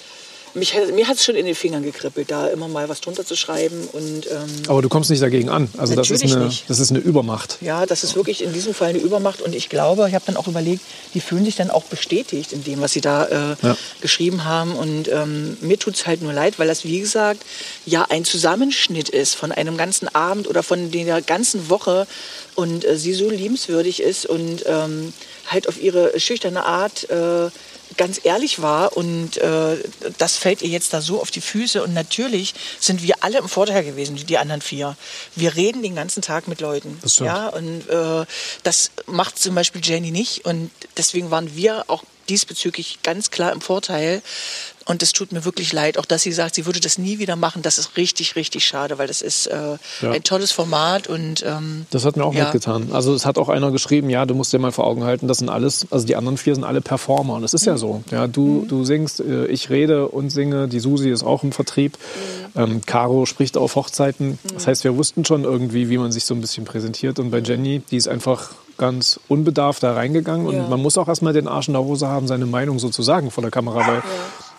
[0.57, 3.37] mich, mir hat es schon in den Fingern gekribbelt, da immer mal was drunter zu
[3.37, 3.89] schreiben.
[3.93, 5.69] Und, ähm, Aber du kommst nicht dagegen an.
[5.77, 6.65] Also das ist, eine, nicht.
[6.69, 7.59] das ist eine Übermacht.
[7.61, 9.41] Ja, das ist wirklich in diesem Fall eine Übermacht.
[9.43, 10.83] Und ich glaube, ich habe dann auch überlegt,
[11.15, 13.77] die fühlen sich dann auch bestätigt in dem, was sie da äh, Ja.
[14.01, 14.75] geschrieben haben.
[14.75, 17.43] Und ähm, mir tut es halt nur leid, weil das, wie gesagt,
[17.85, 22.07] ja ein Zusammenschnitt ist von einem ganzen Abend oder von der ganzen Woche
[22.55, 25.13] und äh, sie so liebenswürdig ist und ähm,
[25.49, 27.51] halt auf ihre schüchterne Art äh,
[27.97, 29.77] ganz ehrlich war und äh,
[30.19, 33.49] das fällt ihr jetzt da so auf die Füße und natürlich sind wir alle im
[33.49, 34.97] Vorteil gewesen, die anderen vier.
[35.35, 36.99] Wir reden den ganzen Tag mit Leuten.
[37.27, 38.27] Ja, und äh,
[38.63, 43.61] das macht zum Beispiel Jenny nicht und deswegen waren wir auch diesbezüglich ganz klar im
[43.61, 44.23] Vorteil.
[44.89, 47.35] Und es tut mir wirklich leid, auch dass sie sagt, sie würde das nie wieder
[47.37, 47.61] machen.
[47.63, 50.11] Das ist richtig, richtig schade, weil das ist äh, Ja.
[50.13, 52.45] ein tolles Format und ähm, Das hat mir auch Ja.
[52.45, 52.91] mitgetan.
[52.93, 55.39] Also es hat auch einer geschrieben, ja, du musst dir mal vor Augen halten, das
[55.39, 57.35] sind alles, also die anderen vier sind alle Performer.
[57.35, 57.73] Und das ist Mhm.
[57.73, 58.03] ja so.
[58.13, 61.99] Ja, du, du singst, äh, ich rede und singe, die Susi ist auch im Vertrieb.
[62.55, 62.61] Mhm.
[62.63, 64.39] Ähm, Caro spricht auf Hochzeiten.
[64.55, 67.19] Das heißt, wir wussten schon irgendwie, wie man sich so ein bisschen präsentiert.
[67.19, 70.51] Und bei Jenny, die ist einfach ganz unbedarft da reingegangen.
[70.53, 70.63] Ja.
[70.63, 73.03] Und man muss auch erstmal den Arsch in der Hose haben, seine Meinung so zu
[73.03, 73.87] sagen vor der Kamera.
[73.87, 74.03] Weil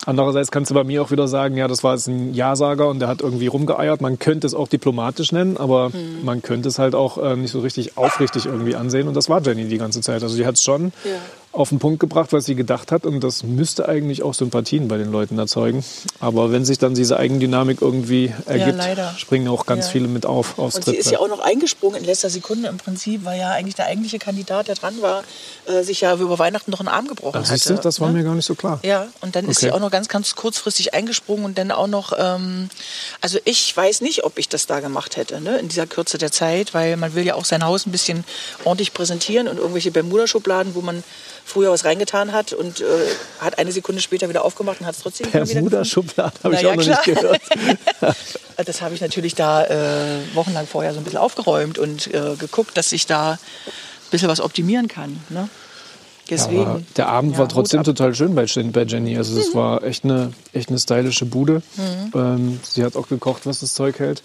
[0.08, 3.00] Andererseits kannst du bei mir auch wieder sagen, ja, das war jetzt ein Ja-Sager und
[3.00, 4.00] der hat irgendwie rumgeeiert.
[4.00, 6.24] Man könnte es auch diplomatisch nennen, aber Hm.
[6.24, 9.10] man könnte es halt auch äh, nicht so richtig aufrichtig irgendwie ansehen.
[9.10, 10.24] Und das war Jenny die ganze Zeit.
[10.24, 11.12] Also die hat es schon Ja.
[11.54, 13.06] Auf den Punkt gebracht, was sie gedacht hat.
[13.06, 15.84] Und das müsste eigentlich auch Sympathien bei den Leuten erzeugen.
[16.20, 19.14] Aber wenn sich dann diese Eigendynamik irgendwie ergibt, leider.
[19.18, 19.92] springen auch ganz Ja.
[19.94, 22.78] viele mit auf aufs Und sie ist ja auch noch eingesprungen in letzter Sekunde im
[22.78, 25.24] Prinzip, weil ja eigentlich der eigentliche Kandidat, der dran war,
[25.66, 27.54] äh, sich ja über Weihnachten noch einen Arm gebrochen Ach, hatte.
[27.58, 28.20] siehst du, das war ne?
[28.20, 28.80] mir gar nicht so klar.
[28.84, 29.68] Ja, und dann ist Okay.
[29.68, 32.70] sie auch noch ganz, ganz kurzfristig eingesprungen und dann auch noch, ähm,
[33.22, 36.32] also ich weiß nicht, ob ich das da gemacht hätte, ne, in dieser Kürze der
[36.32, 38.24] Zeit, weil man will ja auch sein Haus ein bisschen
[38.64, 41.04] ordentlich präsentieren und irgendwelche Bermuda-Schubladen, wo man
[41.48, 42.84] früher was reingetan hat und äh,
[43.40, 45.70] hat eine Sekunde später wieder aufgemacht und hat es trotzdem immer wieder gefunden.
[45.70, 47.02] Bermuda-Schublade habe ich auch ja, noch klar.
[47.06, 47.42] nicht gehört.
[48.66, 52.76] Das habe ich natürlich da äh, wochenlang vorher so ein bisschen aufgeräumt und äh, geguckt,
[52.76, 53.38] dass ich da ein
[54.10, 55.22] bisschen was optimieren kann.
[55.30, 55.48] Ne?
[56.28, 56.66] Deswegen.
[56.66, 59.16] Aber der Abend Ja, war trotzdem total schön bei, Jen- bei Jenny.
[59.16, 61.62] Also es war echt eine, echt eine stylische Bude.
[61.76, 62.12] Mhm.
[62.16, 64.24] Ähm, sie hat auch gekocht, was das Zeug hält.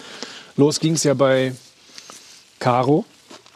[0.56, 1.54] Los ging es ja bei
[2.58, 3.04] Caro.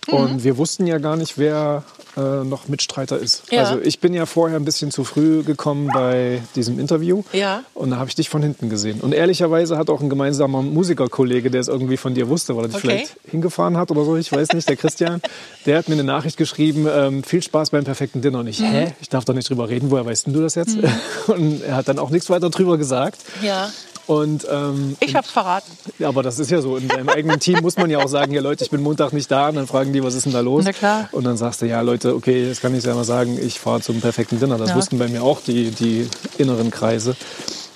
[0.08, 0.12] Mhm.
[0.14, 1.84] Und wir wussten ja gar nicht, wer
[2.16, 3.42] äh, noch Mitstreiter ist.
[3.50, 3.64] Ja.
[3.64, 7.22] Also ich bin ja vorher ein bisschen zu früh gekommen bei diesem Interview.
[7.32, 7.62] Ja.
[7.74, 9.00] Und da habe ich dich von hinten gesehen.
[9.00, 12.68] Und ehrlicherweise hat auch ein gemeinsamer Musikerkollege, der es irgendwie von dir wusste, weil er
[12.68, 12.86] dich Okay.
[12.88, 15.20] vielleicht hingefahren hat oder so, ich weiß nicht, der Christian,
[15.66, 18.38] der hat mir eine Nachricht geschrieben, ähm, viel Spaß beim perfekten Dinner.
[18.40, 18.64] Und ich, Mhm.
[18.66, 20.76] hä, ich darf doch nicht drüber reden, woher weißt denn du das jetzt?
[21.26, 23.20] Und er hat dann auch nichts weiter drüber gesagt.
[23.42, 23.70] Ja,
[24.06, 25.70] Und ähm, ich habe es verraten.
[26.04, 26.76] aber das ist ja so.
[26.76, 29.30] In deinem eigenen Team muss man ja auch sagen, ja Leute, ich bin Montag nicht
[29.30, 29.48] da.
[29.48, 30.64] Und dann fragen die, was ist denn da los?
[30.64, 31.08] Na klar.
[31.12, 33.80] Und dann sagst du, ja Leute, okay, das kann ich ja mal sagen, ich fahre
[33.80, 34.58] zum perfekten Dinner.
[34.58, 34.76] Das Ja.
[34.76, 37.16] wussten bei mir auch die, die inneren Kreise.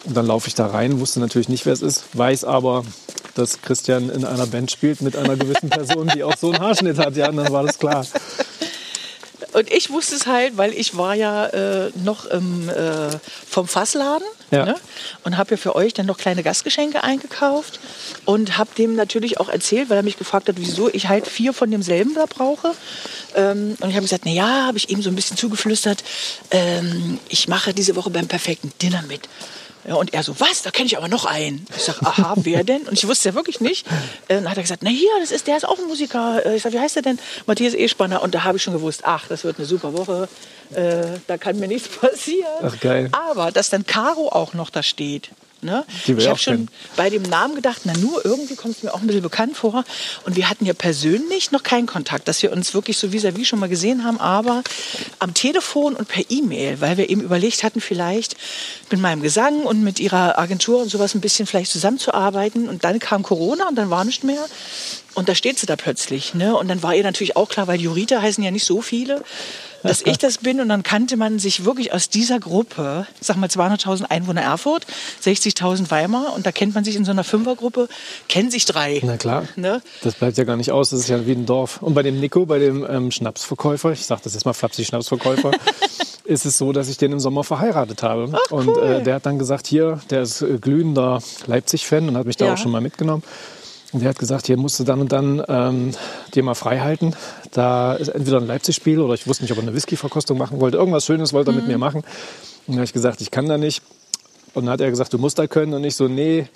[0.05, 2.85] Und dann laufe ich da rein, wusste natürlich nicht, wer es ist, weiß aber,
[3.35, 6.99] dass Christian in einer Band spielt mit einer gewissen Person, die auch so einen Haarschnitt
[6.99, 7.17] hat.
[7.17, 8.07] Ja, und dann war das klar.
[9.53, 13.11] Und ich wusste es halt, weil ich war ja äh, noch im, äh,
[13.49, 14.65] vom Fassladen Ja.
[14.65, 14.77] ne?
[15.25, 17.81] und habe ja für euch dann noch kleine Gastgeschenke eingekauft
[18.25, 21.53] und habe dem natürlich auch erzählt, weil er mich gefragt hat, wieso ich halt vier
[21.53, 22.73] von demselben da brauche.
[23.35, 26.03] Ähm, und ich habe gesagt, na ja, habe ich ihm so ein bisschen zugeflüstert,
[26.51, 29.29] ähm, ich mache diese Woche beim perfekten Dinner mit.
[29.91, 30.63] Ja, und er so, was?
[30.63, 31.67] Da kenne ich aber noch einen.
[31.77, 32.83] Ich sage, aha, wer denn?
[32.83, 33.89] Und ich wusste ja wirklich nicht.
[34.29, 36.47] Äh, Dann hat er gesagt, na hier, das ist, der ist auch ein Musiker.
[36.47, 37.19] Äh, Ich sage, wie heißt der denn?
[37.47, 38.23] Matthias Espanner.
[38.23, 40.29] Und da habe ich schon gewusst, ach, das wird eine super Woche.
[40.73, 42.47] Äh, da kann mir nichts passieren.
[42.63, 43.09] Ach, geil.
[43.11, 45.31] Aber dass dann Caro auch noch da steht.
[45.63, 45.85] Ne?
[46.07, 46.69] Ich habe schon kennen.
[46.97, 49.85] bei dem Namen gedacht, na nur irgendwie kommt es mir auch ein bisschen bekannt vor.
[50.25, 53.59] Und wir hatten ja persönlich noch keinen Kontakt, dass wir uns wirklich so vis-à-vis schon
[53.59, 54.63] mal gesehen haben, aber
[55.19, 58.37] am Telefon und per E-Mail, weil wir eben überlegt hatten, vielleicht
[58.91, 62.69] mit meinem Gesang und mit ihrer Agentur und sowas ein bisschen vielleicht zusammenzuarbeiten.
[62.69, 64.47] Und dann kam Corona und dann war nicht mehr.
[65.15, 66.35] Und da steht sie da plötzlich.
[66.35, 66.57] Ne?
[66.57, 69.23] Und dann war ihr natürlich auch klar, weil Jurita heißen ja nicht so viele,
[69.83, 70.61] dass ich das bin.
[70.61, 74.87] Und dann kannte man sich wirklich aus dieser Gruppe, sag mal 200.000 Einwohner Erfurt,
[75.25, 76.35] 60.000 Weimar.
[76.35, 77.89] Und da kennt man sich in so einer Fünfergruppe,
[78.29, 79.01] kennen sich drei.
[79.05, 79.45] Na klar.
[79.57, 79.83] Ne?
[80.03, 81.83] Das bleibt ja gar nicht aus, das ist ja wie ein Dorf.
[81.83, 85.53] Und bei dem Nico, bei dem ähm, Schnapsverkäufer, ich sage das jetzt mal flapsig, Schnapsverkäufer,
[86.25, 88.31] ist es so, dass ich den im Sommer verheiratet habe.
[88.33, 88.83] Ach, Und cool.
[88.83, 92.47] äh, der hat dann gesagt, hier, der ist äh, glühender Leipzig-Fan und hat mich da
[92.47, 92.55] Ja.
[92.55, 93.23] auch schon mal mitgenommen.
[93.93, 95.91] Und der hat gesagt, hier musst du dann und dann ähm,
[96.35, 97.15] dir mal frei halten.
[97.51, 100.77] Da ist entweder ein Leipzig-Spiel oder ich wusste nicht, ob er eine Whisky-Verkostung machen wollte.
[100.77, 101.59] Irgendwas Schönes wollte er Mhm.
[101.61, 102.03] mit mir machen.
[102.03, 102.07] Und
[102.69, 103.83] dann habe ich gesagt, ich kann da nicht.
[104.55, 105.75] Und dann hat er gesagt, du musst da können.
[105.75, 106.47] Und ich so, nee,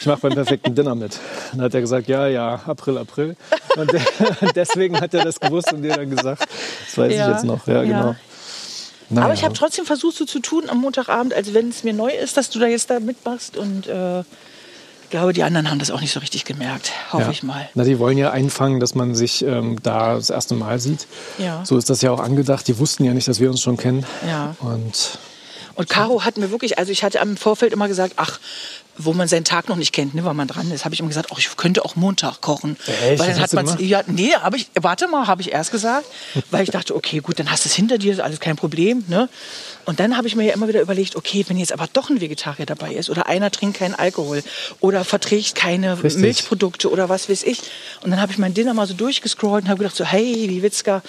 [0.00, 1.12] ich mache beim perfekten Dinner mit.
[1.52, 3.36] Und dann hat er gesagt, ja, ja, April, April.
[3.76, 4.00] Und de
[4.54, 6.46] deswegen hat er das gewusst und dir dann gesagt,
[6.86, 7.66] das weiß Ja, ich jetzt noch.
[7.66, 7.82] Ja, ja.
[7.84, 8.16] genau.
[9.10, 9.24] Naja.
[9.26, 12.10] Aber ich habe trotzdem versucht, so zu tun am Montagabend, als wenn es mir neu
[12.10, 13.56] ist, dass du da jetzt da mitmachst.
[13.58, 14.22] Und äh,
[15.14, 16.90] glaube, die anderen haben das auch nicht so richtig gemerkt.
[17.12, 17.30] Hoffe Ja.
[17.30, 17.68] ich mal.
[17.74, 21.06] Na, die wollen ja einfangen, dass man sich ähm, da das erste Mal sieht.
[21.38, 21.64] Ja.
[21.64, 22.66] So ist das ja auch angedacht.
[22.66, 24.04] Die wussten ja nicht, dass wir uns schon kennen.
[24.28, 24.56] Ja.
[24.60, 25.18] Und
[25.76, 28.38] Und Caro hat mir wirklich, also ich hatte am Vorfeld immer gesagt, ach,
[28.96, 31.08] wo man seinen Tag noch nicht kennt, ne, weil man dran ist, habe ich immer
[31.08, 32.76] gesagt, ach, ich könnte auch Montag kochen.
[32.86, 33.18] Echt?
[33.18, 36.06] Weil dann hat man ja, nee, habe ich, warte mal, habe ich erst gesagt,
[36.52, 39.04] weil ich dachte, okay, gut, dann hast du es hinter dir, ist alles kein Problem,
[39.08, 39.28] ne?
[39.84, 42.20] Und dann habe ich mir ja immer wieder überlegt, okay, wenn jetzt aber doch ein
[42.20, 44.42] Vegetarier dabei ist oder einer trinkt keinen Alkohol
[44.80, 46.22] oder verträgt keine Richtig.
[46.22, 47.60] Milchprodukte oder was weiß ich.
[48.02, 50.62] Und dann habe ich mein Dinner mal so durchgescrollt und habe gedacht so, hey, wie
[50.62, 51.02] Witzka,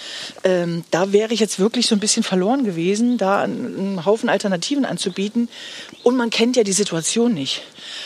[0.43, 4.85] ähm, da wäre ich jetzt wirklich so ein bisschen verloren gewesen, da einen, Haufen Alternativen
[4.85, 5.49] anzubieten.
[6.03, 7.61] Und man kennt ja die Situation nicht.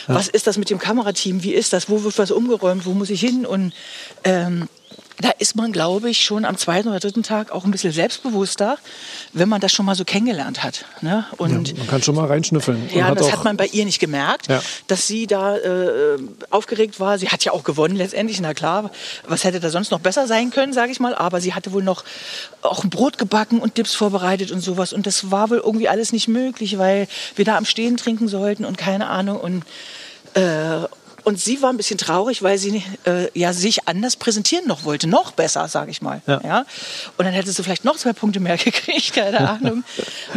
[0.06, 1.42] Was ist das mit dem Kamerateam?
[1.42, 1.88] Wie ist das?
[1.88, 2.86] Wo wird was umgeräumt?
[2.86, 3.46] Wo muss ich hin?
[3.46, 3.72] Und
[4.24, 4.68] ähm,
[5.20, 8.78] da ist man, glaube ich, schon am zweiten oder dritten Tag auch ein bisschen selbstbewusster,
[9.34, 10.86] wenn man das schon mal so kennengelernt hat.
[11.02, 11.26] Ne?
[11.36, 12.88] Und man kann schon mal reinschnüffeln.
[12.94, 14.62] Ja, das auch- hat man bei ihr nicht gemerkt, Ja.
[14.86, 16.16] dass sie da äh,
[16.50, 17.18] aufgeregt war.
[17.18, 18.90] Sie hat ja auch gewonnen letztendlich, na klar.
[19.28, 21.14] Was hätte da sonst noch besser sein können, sage ich mal.
[21.14, 22.04] Aber sie hatte wohl noch
[22.62, 24.92] auch ein Brot gebacken und Dips vorbereitet und sowas.
[24.94, 28.64] Und das war wohl irgendwie alles nicht möglich, weil wir da am Stehen trinken sollten
[28.64, 29.38] und keine Ahnung.
[29.38, 29.64] Und
[30.34, 30.86] äh,
[31.24, 35.06] und sie war ein bisschen traurig, weil sie äh, ja sich anders präsentieren noch wollte,
[35.08, 36.22] noch besser, sage ich mal.
[36.26, 36.40] Ja.
[36.44, 36.58] Ja.
[37.16, 39.84] Und dann hätte sie vielleicht noch zwei Punkte mehr gekriegt, keine Ahnung.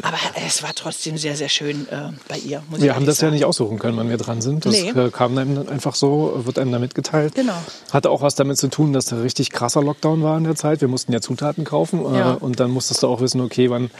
[0.01, 2.63] Aber es war trotzdem sehr, sehr schön äh, bei ihr.
[2.69, 3.33] Wir haben das ja sagen.
[3.35, 4.65] nicht aussuchen können, wann wir dran sind.
[4.65, 4.89] Das Nee.
[4.89, 7.35] äh, kam einem dann einfach so, wird einem da mitgeteilt.
[7.35, 7.53] Genau.
[7.91, 10.81] Hatte auch was damit zu tun, dass da richtig krasser Lockdown war in der Zeit.
[10.81, 12.31] Wir mussten ja Zutaten kaufen äh, Ja.
[12.33, 13.91] und dann musstest du auch wissen, okay, wann,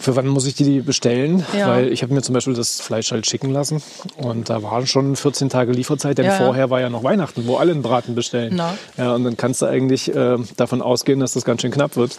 [0.00, 1.44] für wann muss ich die bestellen?
[1.56, 1.68] Ja.
[1.68, 3.82] Weil ich habe mir zum Beispiel das Fleisch halt schicken lassen
[4.16, 7.56] und da waren schon 14 Tage Lieferzeit, denn Ja, vorher war ja noch Weihnachten, wo
[7.56, 8.54] alle einen Braten bestellen.
[8.56, 8.76] Na.
[8.96, 12.18] Ja, und dann kannst du eigentlich äh, davon ausgehen, dass das ganz schön knapp wird.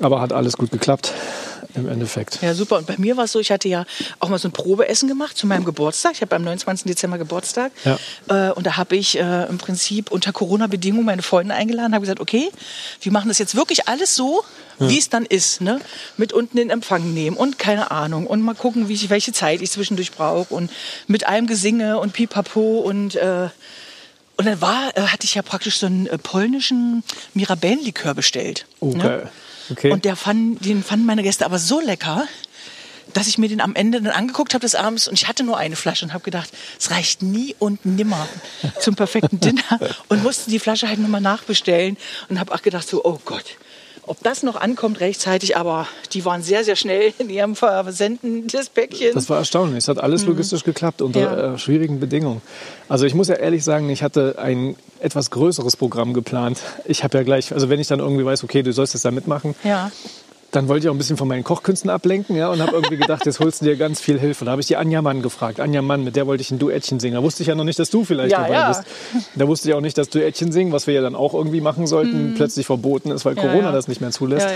[0.00, 1.12] Aber hat alles gut geklappt
[1.74, 2.40] im Endeffekt.
[2.42, 2.78] Ja, super.
[2.78, 3.84] Und bei mir war es so, ich hatte ja
[4.20, 6.12] auch mal so ein Probeessen gemacht zu meinem Geburtstag.
[6.14, 6.86] Ich habe am 29.
[6.86, 7.72] Dezember Geburtstag.
[7.84, 7.98] Ja.
[8.28, 12.20] Äh, und da habe ich äh, im Prinzip unter Corona-Bedingungen meine Freunde eingeladen, habe gesagt,
[12.20, 12.50] okay,
[13.02, 14.42] wir machen das jetzt wirklich alles so,
[14.78, 15.60] wie es dann ist.
[15.60, 15.80] Ne?
[16.16, 18.26] Mit unten in Empfang nehmen und keine Ahnung.
[18.26, 20.54] Und mal gucken, wie ich, welche Zeit ich zwischendurch brauche.
[20.54, 20.70] Und
[21.06, 23.16] mit allem Gesinge und Pipapo und...
[23.16, 23.48] Äh,
[24.36, 27.02] und dann war, äh, hatte ich ja praktisch so einen äh, polnischen
[27.34, 28.66] Mirabellenlikör bestellt.
[28.78, 29.28] Oh, ne?
[29.70, 29.90] Okay.
[29.90, 32.26] Und der fand, den fanden meine Gäste aber so lecker,
[33.14, 35.56] dass ich mir den am Ende dann angeguckt habe des Abends und ich hatte nur
[35.56, 38.28] eine Flasche und habe gedacht, es reicht nie und nimmer
[38.80, 41.96] zum perfekten Dinner und musste die Flasche halt nochmal nachbestellen
[42.28, 43.44] und habe auch gedacht so, oh Gott,
[44.08, 48.68] ob das noch ankommt rechtzeitig, aber die waren sehr, sehr schnell in ihrem Versenden des
[48.70, 49.14] Päckchens.
[49.14, 49.78] Das war erstaunlich.
[49.78, 51.26] Es hat alles logistisch geklappt unter Mhm.
[51.38, 51.54] Ja.
[51.54, 52.40] äh, schwierigen Bedingungen.
[52.88, 56.58] Also ich muss ja ehrlich sagen, ich hatte ein etwas größeres Programm geplant.
[56.86, 59.10] Ich habe ja gleich, also wenn ich dann irgendwie weiß, okay, du sollst jetzt da
[59.10, 59.90] mitmachen, ja.
[60.50, 63.26] Dann wollte ich auch ein bisschen von meinen Kochkünsten ablenken ja, und habe irgendwie gedacht,
[63.26, 64.46] jetzt holst du dir ganz viel Hilfe.
[64.46, 65.60] Da habe ich die Anja Mann gefragt.
[65.60, 67.16] Anja Mann, mit der wollte ich ein Duettchen singen.
[67.16, 68.68] Da wusste ich ja noch nicht, dass du vielleicht Ja, dabei ja.
[68.68, 68.82] bist.
[69.34, 71.86] Da wusste ich auch nicht, dass Duettchen singen, was wir ja dann auch irgendwie machen
[71.86, 74.48] sollten, plötzlich verboten ist, weil Ja, Corona das nicht mehr zulässt.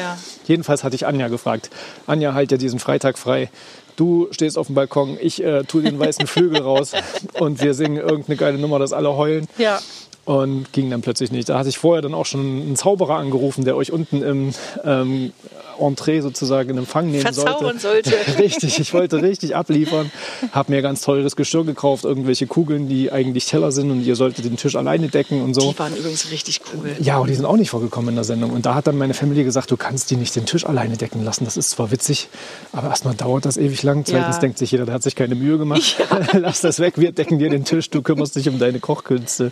[0.46, 1.68] Jedenfalls hatte ich Anja gefragt.
[2.06, 3.50] Anja, halt ja diesen Freitag frei.
[3.96, 6.92] Du stehst auf dem Balkon, ich äh, tue den weißen Flügel raus
[7.38, 9.46] und wir singen irgendeine geile Nummer, dass alle heulen.
[9.58, 9.80] Ja.
[10.24, 11.48] Und ging dann plötzlich nicht.
[11.48, 14.54] Da hatte ich vorher dann auch schon einen Zauberer angerufen, der euch unten im
[14.84, 15.32] ähm,
[15.80, 18.10] Entree sozusagen in Empfang nehmen Verzaubern sollte.
[18.10, 18.38] sollte.
[18.38, 20.12] richtig, ich wollte richtig abliefern.
[20.52, 24.44] Hab mir ganz teures Geschirr gekauft, irgendwelche Kugeln, die eigentlich Teller sind und ihr solltet
[24.44, 25.72] den Tisch alleine decken und so.
[25.72, 26.94] Die waren übrigens richtig cool.
[27.00, 28.50] Ja, und die sind auch nicht vorgekommen in der Sendung.
[28.50, 31.24] Und da hat dann meine Familie gesagt, du kannst die nicht den Tisch alleine decken
[31.24, 31.44] lassen.
[31.46, 32.28] Das ist zwar witzig,
[32.72, 34.04] aber erstmal dauert das ewig lang.
[34.04, 34.40] Zweitens Ja.
[34.40, 35.96] denkt sich jeder, der hat sich keine Mühe gemacht.
[36.32, 37.90] Lass das weg, wir decken dir den Tisch.
[37.90, 39.50] Du kümmerst dich um deine Kochkünste,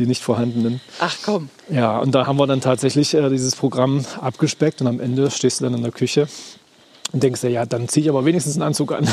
[0.00, 0.80] die nicht vorhandenen.
[0.98, 1.50] Ach komm.
[1.68, 5.60] Ja, und da haben wir dann tatsächlich äh, dieses Programm abgespeckt und am Ende stehst
[5.60, 6.26] du dann in der Küche
[7.12, 9.08] und denkst dir, ja, dann zieh ich aber wenigstens einen Anzug an.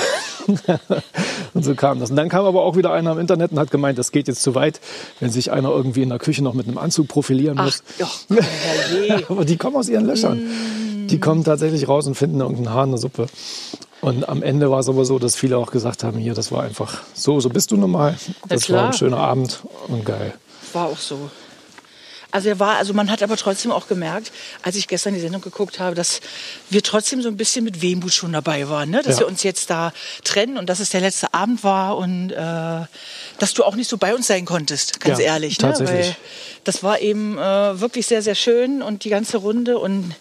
[1.54, 2.10] und so kam das.
[2.10, 4.44] Und dann kam aber auch wieder einer im Internet und hat gemeint, das geht jetzt
[4.44, 4.80] zu weit,
[5.20, 7.84] wenn sich einer irgendwie in der Küche noch mit einem Anzug profilieren Ach, muss.
[7.98, 9.26] ja, herrje.
[9.30, 10.40] Aber die kommen aus ihren Löchern.
[10.40, 11.08] Mm.
[11.08, 13.28] Die kommen tatsächlich raus und finden irgendein Haar in der Suppe.
[14.02, 16.64] Und am Ende war es aber so, dass viele auch gesagt haben, hier, das war
[16.64, 18.16] einfach so, so bist du normal.
[18.48, 20.34] Das war ein schöner Abend und geil.
[20.78, 21.32] War auch so.
[22.30, 25.42] Also er war, also man hat aber trotzdem auch gemerkt, als ich gestern die Sendung
[25.42, 26.20] geguckt habe, dass
[26.70, 29.02] wir trotzdem so ein bisschen mit Wehmut schon dabei waren, ne?
[29.02, 29.20] dass Ja.
[29.22, 29.94] wir uns jetzt da
[30.26, 32.36] trennen und dass es der letzte Abend war und äh,
[33.40, 35.58] dass du auch nicht so bei uns sein konntest, ganz Ja, ehrlich.
[35.60, 35.70] Ne?
[35.70, 36.08] tatsächlich.
[36.08, 36.16] Weil
[36.66, 40.14] das war eben äh, wirklich sehr, sehr schön und die ganze Runde und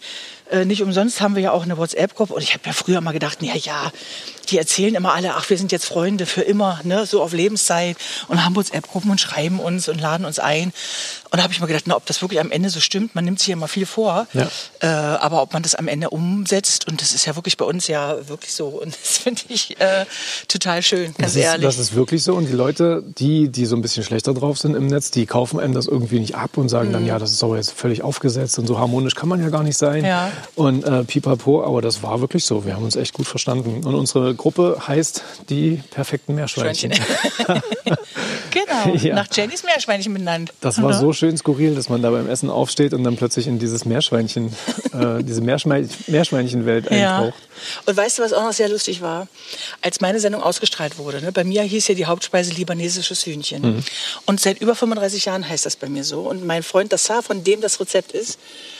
[0.51, 2.33] Äh, nicht umsonst haben wir ja auch eine WhatsApp-Gruppe.
[2.33, 3.91] Und ich habe ja früher mal gedacht, ja, ja,
[4.49, 7.97] die erzählen immer alle, ach, wir sind jetzt Freunde für immer, ne, so auf Lebenszeit
[8.29, 10.71] und haben WhatsApp-Gruppen und schreiben uns und laden uns ein.
[11.29, 13.13] Und da habe ich mir gedacht, na, ob das wirklich am Ende so stimmt.
[13.13, 14.47] Man nimmt sich ja immer viel vor, Ja.
[14.79, 16.87] äh, aber ob man das am Ende umsetzt.
[16.87, 18.67] Und das ist ja wirklich bei uns ja wirklich so.
[18.67, 20.05] Und das finde ich äh,
[20.47, 21.65] total schön, ganz Das ist, ehrlich.
[21.65, 22.33] das ist wirklich so.
[22.35, 25.59] Und die Leute, die, die so ein bisschen schlechter drauf sind im Netz, die kaufen
[25.59, 28.57] einem das irgendwie nicht ab und sagen dann, ja, das ist aber jetzt völlig aufgesetzt
[28.59, 30.05] und so harmonisch kann man ja gar nicht sein.
[30.05, 30.31] Ja.
[30.55, 32.65] Und äh, pipapo, aber das war wirklich so.
[32.65, 33.85] Wir haben uns echt gut verstanden.
[33.85, 36.91] Und unsere Gruppe heißt die perfekten Meerschweinchen.
[38.51, 39.15] genau, Ja.
[39.15, 40.53] nach Jennys Meerschweinchen benannt.
[40.61, 40.97] Das war Ne?
[40.99, 44.47] so schön skurril, dass man da beim Essen aufsteht und dann plötzlich in dieses Meerschweinchen,
[44.93, 47.19] äh, diese Meerschwein Meerschweinchenwelt Ja.
[47.19, 47.39] eintaucht.
[47.85, 49.27] Und weißt du, was auch noch sehr lustig war?
[49.81, 53.61] Als meine Sendung ausgestrahlt wurde, ne, bei mir hieß ja die Hauptspeise libanesisches Hühnchen.
[53.77, 53.83] Mhm.
[54.25, 56.21] Und seit über 35 Jahren heißt das bei mir so.
[56.21, 58.39] Und mein Freund Dassar, von dem das Rezept ist,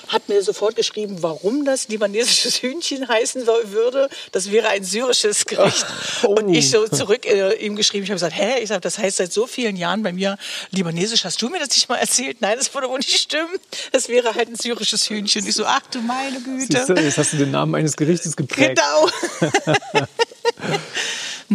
[0.10, 4.10] hat mir sofort geschrieben, warum das libanesisches Hühnchen heißen soll- würde.
[4.31, 5.86] Das wäre ein syrisches Gericht.
[6.23, 6.27] Oh.
[6.27, 8.60] Und ich so zurück äh, ihm geschrieben, ich habe gesagt, hä?
[8.62, 10.38] Ich sag, das heißt seit so vielen Jahren bei mir
[10.71, 11.25] libanesisch.
[11.25, 12.41] Hast du mir das nicht mal erzählt?
[12.41, 13.55] Nein, das würde wohl nicht stimmen.
[13.91, 15.45] Das wäre halt ein syrisches Hühnchen.
[15.47, 16.86] Ich so, ach du meine Güte.
[16.88, 18.79] Du, jetzt hast du den Namen eines Gerichtes geprägt.
[18.79, 19.10] Genau.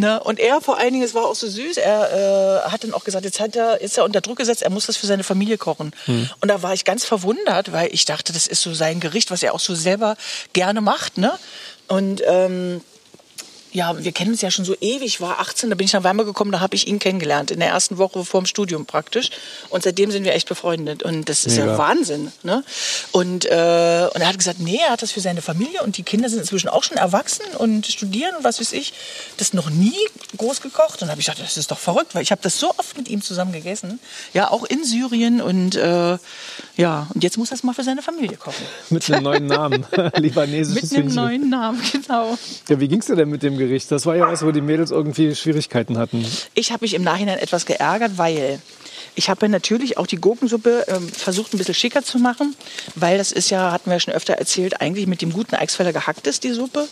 [0.03, 0.23] ne?
[0.23, 3.05] Und er vor allen Dingen, es war auch so süß, er äh, hat dann auch
[3.05, 5.57] gesagt, jetzt hat er, ist er unter Druck gesetzt, er muss das für seine Familie
[5.57, 5.93] kochen.
[6.41, 9.43] Und da war ich ganz verwundert, weil ich dachte, das ist so sein Gericht, was
[9.43, 10.17] er auch so selber
[10.53, 11.17] gerne macht.
[11.17, 11.33] Ne?
[11.87, 12.83] Und ähm,
[13.73, 16.27] ja, wir kennen uns ja schon so ewig, war 18, da bin ich nach Weimar
[16.27, 19.31] gekommen, da habe ich ihn kennengelernt, in der ersten Woche vor dem Studium praktisch.
[19.71, 21.03] Und seitdem sind wir echt befreundet.
[21.03, 21.79] Und das ist ja Mega.
[21.79, 22.33] Wahnsinn.
[22.43, 22.65] Ne?
[23.13, 26.03] Und, äh, und er hat gesagt, nee, er hat das für seine Familie und die
[26.03, 28.93] Kinder sind inzwischen auch schon erwachsen und studieren und was weiß ich.
[29.39, 29.97] Das noch nie
[30.37, 31.01] groß gekocht.
[31.01, 32.97] Und da habe ich gedacht, das ist doch verrückt, weil ich habe das so oft
[32.99, 34.01] mit ihm zusammen gegessen.
[34.35, 35.41] Ja, auch in Syrien.
[35.41, 36.19] Und äh,
[36.77, 38.65] ja, und jetzt muss er es mal für seine Familie kochen.
[38.91, 39.87] Mit einem neuen Namen.
[40.17, 41.15] Libanesisches Mit einem Hühnchen.
[41.15, 42.39] neuen Namen, genau.
[42.69, 43.91] Ja, wie ging's dir denn mit dem Gericht?
[43.91, 46.25] Das war ja was, wo die Mädels irgendwie Schwierigkeiten hatten.
[46.55, 48.61] Ich habe mich im Nachhinein etwas geärgert, weil
[49.15, 52.57] ich habe natürlich auch die Gurkensuppe ähm, versucht, ein bisschen schicker zu machen,
[52.95, 55.93] weil das ist ja, hatten wir ja schon öfter erzählt, eigentlich mit dem guten Eichsfelder
[55.93, 56.89] gehackt ist, die Suppe.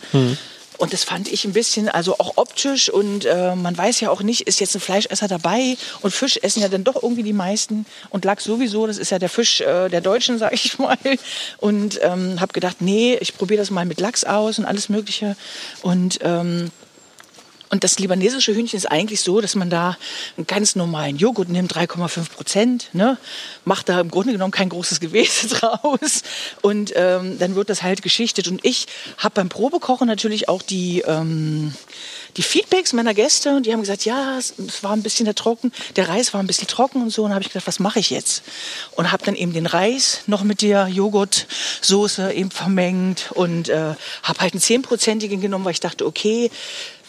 [0.81, 4.23] Und das fand ich ein bisschen, also auch optisch und äh, man weiß ja auch
[4.23, 7.85] nicht, ist jetzt ein Fleischesser dabei und Fisch essen ja dann doch irgendwie die meisten
[8.09, 10.97] und Lachs sowieso, das ist ja der Fisch äh, der Deutschen, sag ich mal.
[11.59, 15.35] Und ähm, habe gedacht, nee, ich probiere das mal mit Lachs aus und alles Mögliche.
[15.83, 16.71] Und ähm,
[17.71, 19.97] und das libanesische Hühnchen ist eigentlich so, dass man da
[20.35, 23.17] einen ganz normalen Joghurt nimmt, 3,5 Prozent, ne?
[23.63, 26.23] macht da im Grunde genommen kein großes Gewäß draus
[26.61, 28.49] und ähm, dann wird das halt geschichtet.
[28.49, 31.73] Und ich habe beim Probekochen natürlich auch die, ähm,
[32.35, 35.35] die Feedbacks meiner Gäste und die haben gesagt, ja, es, es war ein bisschen der
[35.35, 37.23] trocken, der Reis war ein bisschen trocken und so.
[37.23, 38.43] Und habe ich gedacht, was mache ich jetzt?
[38.97, 44.39] Und habe dann eben den Reis noch mit der Joghurtsoße eben vermengt und äh, habe
[44.39, 46.51] halt einen 10-prozentigen genommen, weil ich dachte, okay,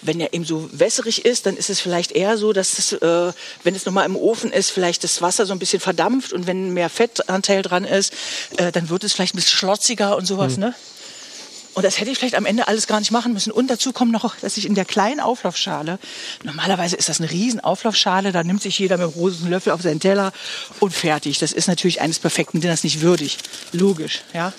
[0.02, 3.32] wenn er eben so wässrig ist, dann ist es vielleicht eher so, dass es, äh,
[3.62, 6.74] wenn es nochmal im Ofen ist, vielleicht das Wasser so ein bisschen verdampft und wenn
[6.74, 8.12] mehr Fettanteil dran ist,
[8.56, 10.74] äh, dann wird es vielleicht ein bisschen schlotziger und sowas, ne?
[11.74, 13.50] Und das hätte ich vielleicht am Ende alles gar nicht machen müssen.
[13.50, 15.98] Und dazu kommt noch, dass ich in der kleinen Auflaufschale,
[16.44, 19.80] normalerweise ist das eine riesen Auflaufschale, da nimmt sich jeder mit einem großen Löffel auf
[19.80, 20.32] seinen Teller
[20.80, 21.38] und fertig.
[21.38, 23.38] Das ist natürlich eines perfekten Dinners nicht würdig.
[23.72, 24.52] Logisch, ja.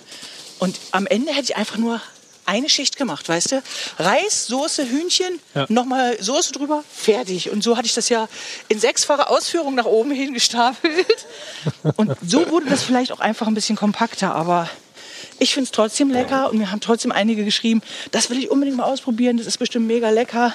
[0.58, 2.02] Und am Ende hätte ich einfach nur
[2.46, 3.64] eine Schicht gemacht, weißt du?
[4.00, 5.66] Reis, Soße, Hühnchen, Ja.
[5.70, 7.50] nochmal Soße drüber, fertig.
[7.50, 8.28] Und so hatte ich das ja
[8.70, 11.28] in sechsfacher Ausführung nach oben hin gestapelt.
[11.96, 14.70] Und so wurde das vielleicht auch einfach ein bisschen kompakter, aber
[15.40, 18.78] ich finde es trotzdem lecker und mir haben trotzdem einige geschrieben, das will ich unbedingt
[18.78, 20.54] mal ausprobieren, das ist bestimmt mega lecker.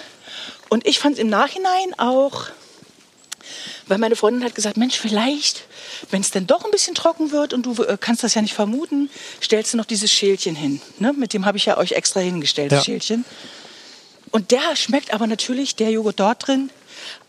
[0.68, 2.46] Und ich fand es im Nachhinein auch,
[3.88, 5.64] weil meine Freundin hat gesagt, Mensch, vielleicht,
[6.11, 8.55] wenn es dann doch ein bisschen trocken wird und du äh, kannst das ja nicht
[8.55, 9.11] vermuten,
[9.42, 10.81] stellst du noch dieses Schälchen hin.
[10.98, 11.12] Ne?
[11.12, 12.92] Mit dem habe ich ja euch extra hingestellt, das Ja.
[12.92, 13.24] Schälchen.
[14.31, 16.70] Und der schmeckt aber natürlich, der Joghurt dort drin,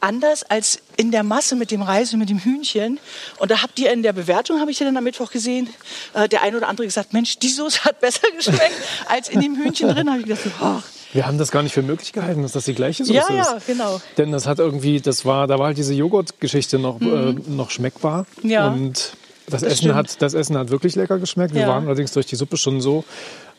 [0.01, 2.99] anders als in der Masse mit dem Reis und mit dem Hühnchen.
[3.37, 5.69] Und da habt ihr in der Bewertung, habe ich ja dann am Mittwoch gesehen,
[6.13, 8.73] äh, der eine oder andere gesagt, Mensch, die Soße hat besser geschmeckt
[9.07, 10.09] als in dem Hühnchen drin.
[10.09, 12.75] Habe ich gedacht, ach, Wir haben das gar nicht für möglich gehalten, dass das die
[12.75, 13.33] gleiche Soße ja, ist.
[13.33, 13.99] ja, genau.
[14.17, 18.25] Denn das hat irgendwie, das war, da war halt diese Joghurtgeschichte noch, äh, noch schmeckbar.
[18.43, 18.49] Mhm.
[18.49, 18.67] Ja.
[18.67, 19.13] Und
[19.47, 19.95] das, Das Essen stimmt.
[19.95, 21.55] hat, das Essen hat wirklich lecker geschmeckt.
[21.55, 21.67] Wir Ja.
[21.69, 23.03] waren allerdings durch die Suppe schon so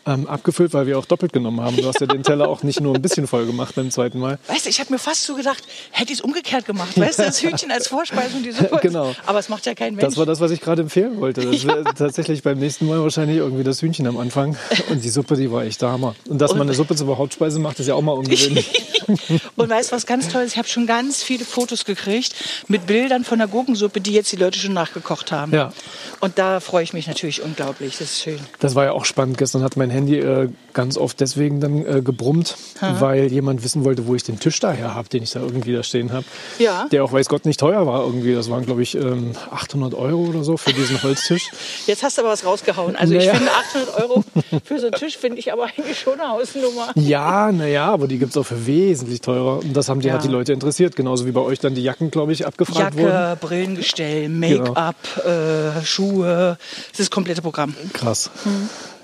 [0.06, 1.76] ähm, abgefüllt, weil wir auch doppelt genommen haben.
[1.76, 4.38] Du hast ja den Teller auch nicht nur ein bisschen voll gemacht beim zweiten Mal.
[4.48, 6.98] Weißt du, ich habe mir fast so gedacht, hätte ich es umgekehrt gemacht.
[6.98, 8.78] Weißt du, das Hühnchen als Vorspeise und die Suppe.
[8.82, 9.14] Genau.
[9.26, 10.06] Aber es macht ja kein Mensch.
[10.06, 11.42] Das war das, was ich gerade empfehlen wollte.
[11.42, 14.56] Das wäre tatsächlich beim nächsten Mal wahrscheinlich irgendwie das Hühnchen am Anfang.
[14.88, 16.14] Und die Suppe, die war echt der Hammer.
[16.28, 18.70] Und dass man eine Suppe zur Hauptspeise macht, ist ja auch mal ungewöhnlich.
[19.56, 20.52] Und weißt du, was ganz toll ist?
[20.52, 22.34] Ich habe schon ganz viele Fotos gekriegt
[22.68, 25.52] mit Bildern von der Gurkensuppe, die jetzt die Leute schon nachgekocht haben.
[25.52, 25.72] Ja.
[26.20, 27.98] Und da freue ich mich natürlich unglaublich.
[27.98, 28.38] Das ist schön.
[28.60, 29.38] Das war ja auch spannend.
[29.38, 33.84] Gestern hat mein mein Handy äh, ganz oft deswegen dann äh, gebrummt, weil jemand wissen
[33.84, 36.24] wollte, wo ich den Tisch daher habe, den ich da irgendwie da stehen habe.
[36.60, 36.86] Ja.
[36.92, 38.34] Der auch weiß Gott nicht teuer war irgendwie.
[38.34, 41.50] Das waren, glaube ich, ähm, 800 Euro oder so für diesen Holztisch.
[41.86, 42.94] Jetzt hast du aber was rausgehauen.
[42.94, 43.34] Also ich Naja.
[43.34, 44.24] finde 800 Euro
[44.64, 46.92] für so einen Tisch finde ich aber eigentlich schon eine Hausnummer.
[46.94, 49.58] Ja, naja, aber die gibt es auch für wesentlich teurer.
[49.58, 50.14] Und das haben die, Ja.
[50.14, 50.94] hat die Leute interessiert.
[50.94, 53.08] Genauso wie bei euch dann die Jacken, glaube ich, abgefragt wurden.
[53.08, 54.94] Jacke, Brillengestell, Make-up,
[55.26, 56.56] äh, Schuhe.
[56.60, 57.74] Das ist das komplette Programm.
[57.92, 58.30] Krass.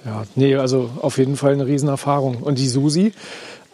[0.04, 2.36] Ja, nee, also auf jeden Fall eine Riesenerfahrung.
[2.42, 3.12] Und die Susi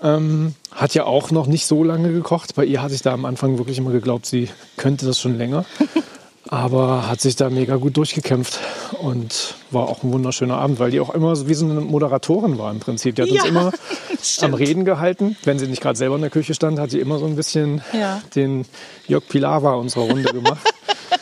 [0.02, 2.54] ähm, hat ja auch noch nicht so lange gekocht.
[2.54, 5.64] Bei ihr hatte ich da am Anfang wirklich immer geglaubt, sie könnte das schon länger.
[6.48, 8.58] Aber hat sich da mega gut durchgekämpft
[9.00, 12.58] und war auch ein wunderschöner Abend, weil die auch immer so wie so eine Moderatorin
[12.58, 13.14] war im Prinzip.
[13.14, 13.66] Die hat uns Ja, immer
[14.10, 14.58] am stimmt.
[14.58, 15.36] Reden gehalten.
[15.44, 17.80] Wenn sie nicht gerade selber in der Küche stand, hat sie immer so ein bisschen
[17.98, 18.20] Ja.
[18.34, 18.66] den
[19.08, 20.62] Jörg Pilawa unserer Runde gemacht.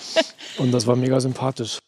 [0.58, 1.78] und das war mega sympathisch.